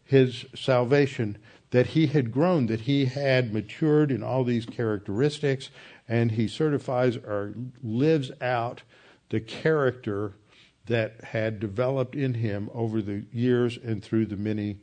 [0.03, 1.37] his salvation
[1.71, 5.69] that he had grown, that he had matured in all these characteristics,
[6.07, 7.53] and he certifies or
[7.83, 8.83] lives out
[9.29, 10.33] the character
[10.85, 14.77] that had developed in him over the years and through the many,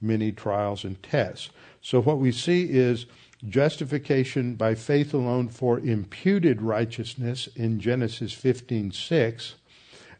[0.00, 1.50] many trials and tests.
[1.80, 3.06] So what we see is
[3.46, 9.54] justification by faith alone for imputed righteousness in Genesis 15:6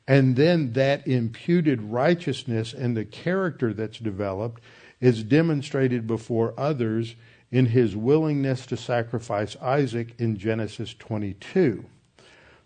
[0.07, 4.62] And then that imputed righteousness and the character that's developed
[5.01, 7.14] is demonstrated before others
[7.51, 11.85] in his willingness to sacrifice Isaac in Genesis 22.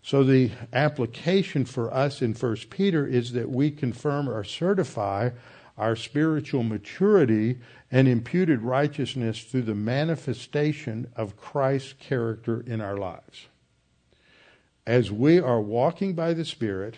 [0.01, 5.29] So the application for us in 1 Peter is that we confirm or certify
[5.77, 7.57] our spiritual maturity
[7.91, 13.47] and imputed righteousness through the manifestation of Christ's character in our lives.
[14.85, 16.97] As we are walking by the Spirit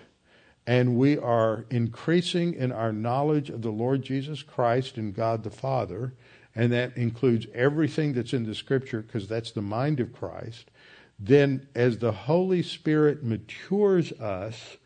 [0.67, 5.51] and we are increasing in our knowledge of the Lord Jesus Christ and God the
[5.51, 6.13] Father,
[6.55, 10.71] and that includes everything that's in the Scripture because that's the mind of Christ,
[11.19, 14.77] then as the Holy Spirit matures us,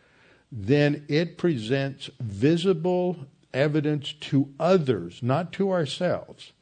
[0.52, 3.18] then it presents visible
[3.54, 6.54] evidence to others, not to ourselves.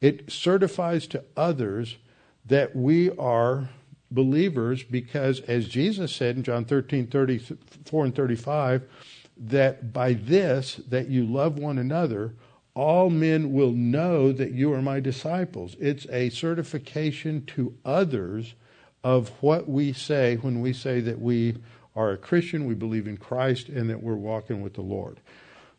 [0.00, 1.96] It certifies to others
[2.44, 3.68] that we are
[4.10, 8.82] believers because, as Jesus said in John 13 34 and 35,
[9.36, 12.34] that by this, that you love one another,
[12.74, 15.76] all men will know that you are my disciples.
[15.78, 18.54] It's a certification to others
[19.04, 21.56] of what we say when we say that we
[21.94, 25.20] are a Christian, we believe in Christ, and that we're walking with the Lord.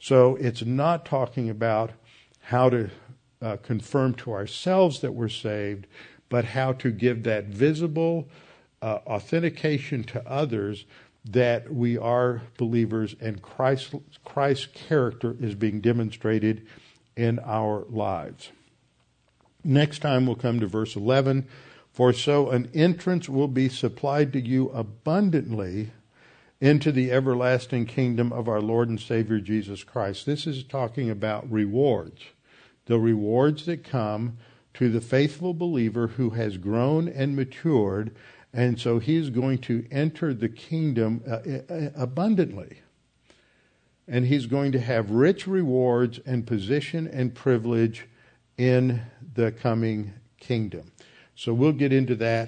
[0.03, 1.91] So it's not talking about
[2.41, 2.89] how to
[3.41, 5.87] uh, confirm to ourselves that we're saved,
[6.27, 8.27] but how to give that visible
[8.81, 10.83] uh, authentication to others
[11.23, 13.95] that we are believers and Christ,
[14.25, 16.67] Christ's character is being demonstrated
[17.15, 18.51] in our lives.
[19.63, 21.47] Next time we'll come to verse 11.
[21.93, 25.91] For so an entrance will be supplied to you abundantly
[26.63, 30.25] into the everlasting kingdom of our Lord and Savior Jesus Christ.
[30.25, 32.21] This is talking about rewards.
[32.85, 34.37] The rewards that come
[34.75, 38.15] to the faithful believer who has grown and matured,
[38.53, 41.39] and so he is going to enter the kingdom uh,
[41.69, 42.79] uh, abundantly.
[44.07, 48.07] And he's going to have rich rewards and position and privilege
[48.57, 49.01] in
[49.35, 50.93] the coming kingdom.
[51.35, 52.47] So we'll get into that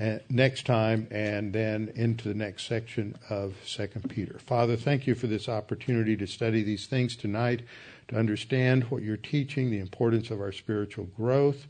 [0.00, 4.38] uh, next time and then into the next section of Second Peter.
[4.38, 7.62] Father, thank you for this opportunity to study these things tonight,
[8.08, 11.66] to understand what you're teaching, the importance of our spiritual growth,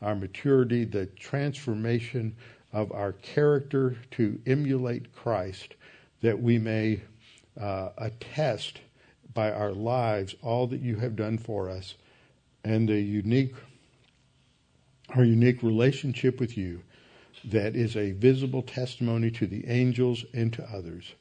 [0.00, 2.36] our maturity, the transformation
[2.72, 5.74] of our character to emulate Christ,
[6.20, 7.00] that we may
[7.60, 8.80] uh, attest
[9.34, 11.94] by our lives all that you have done for us
[12.64, 13.54] and the unique
[15.16, 16.80] our unique relationship with you
[17.44, 21.14] that is a visible testimony to the angels and to others.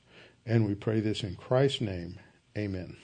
[0.45, 2.19] And we pray this in Christ's name.
[2.57, 2.97] Amen.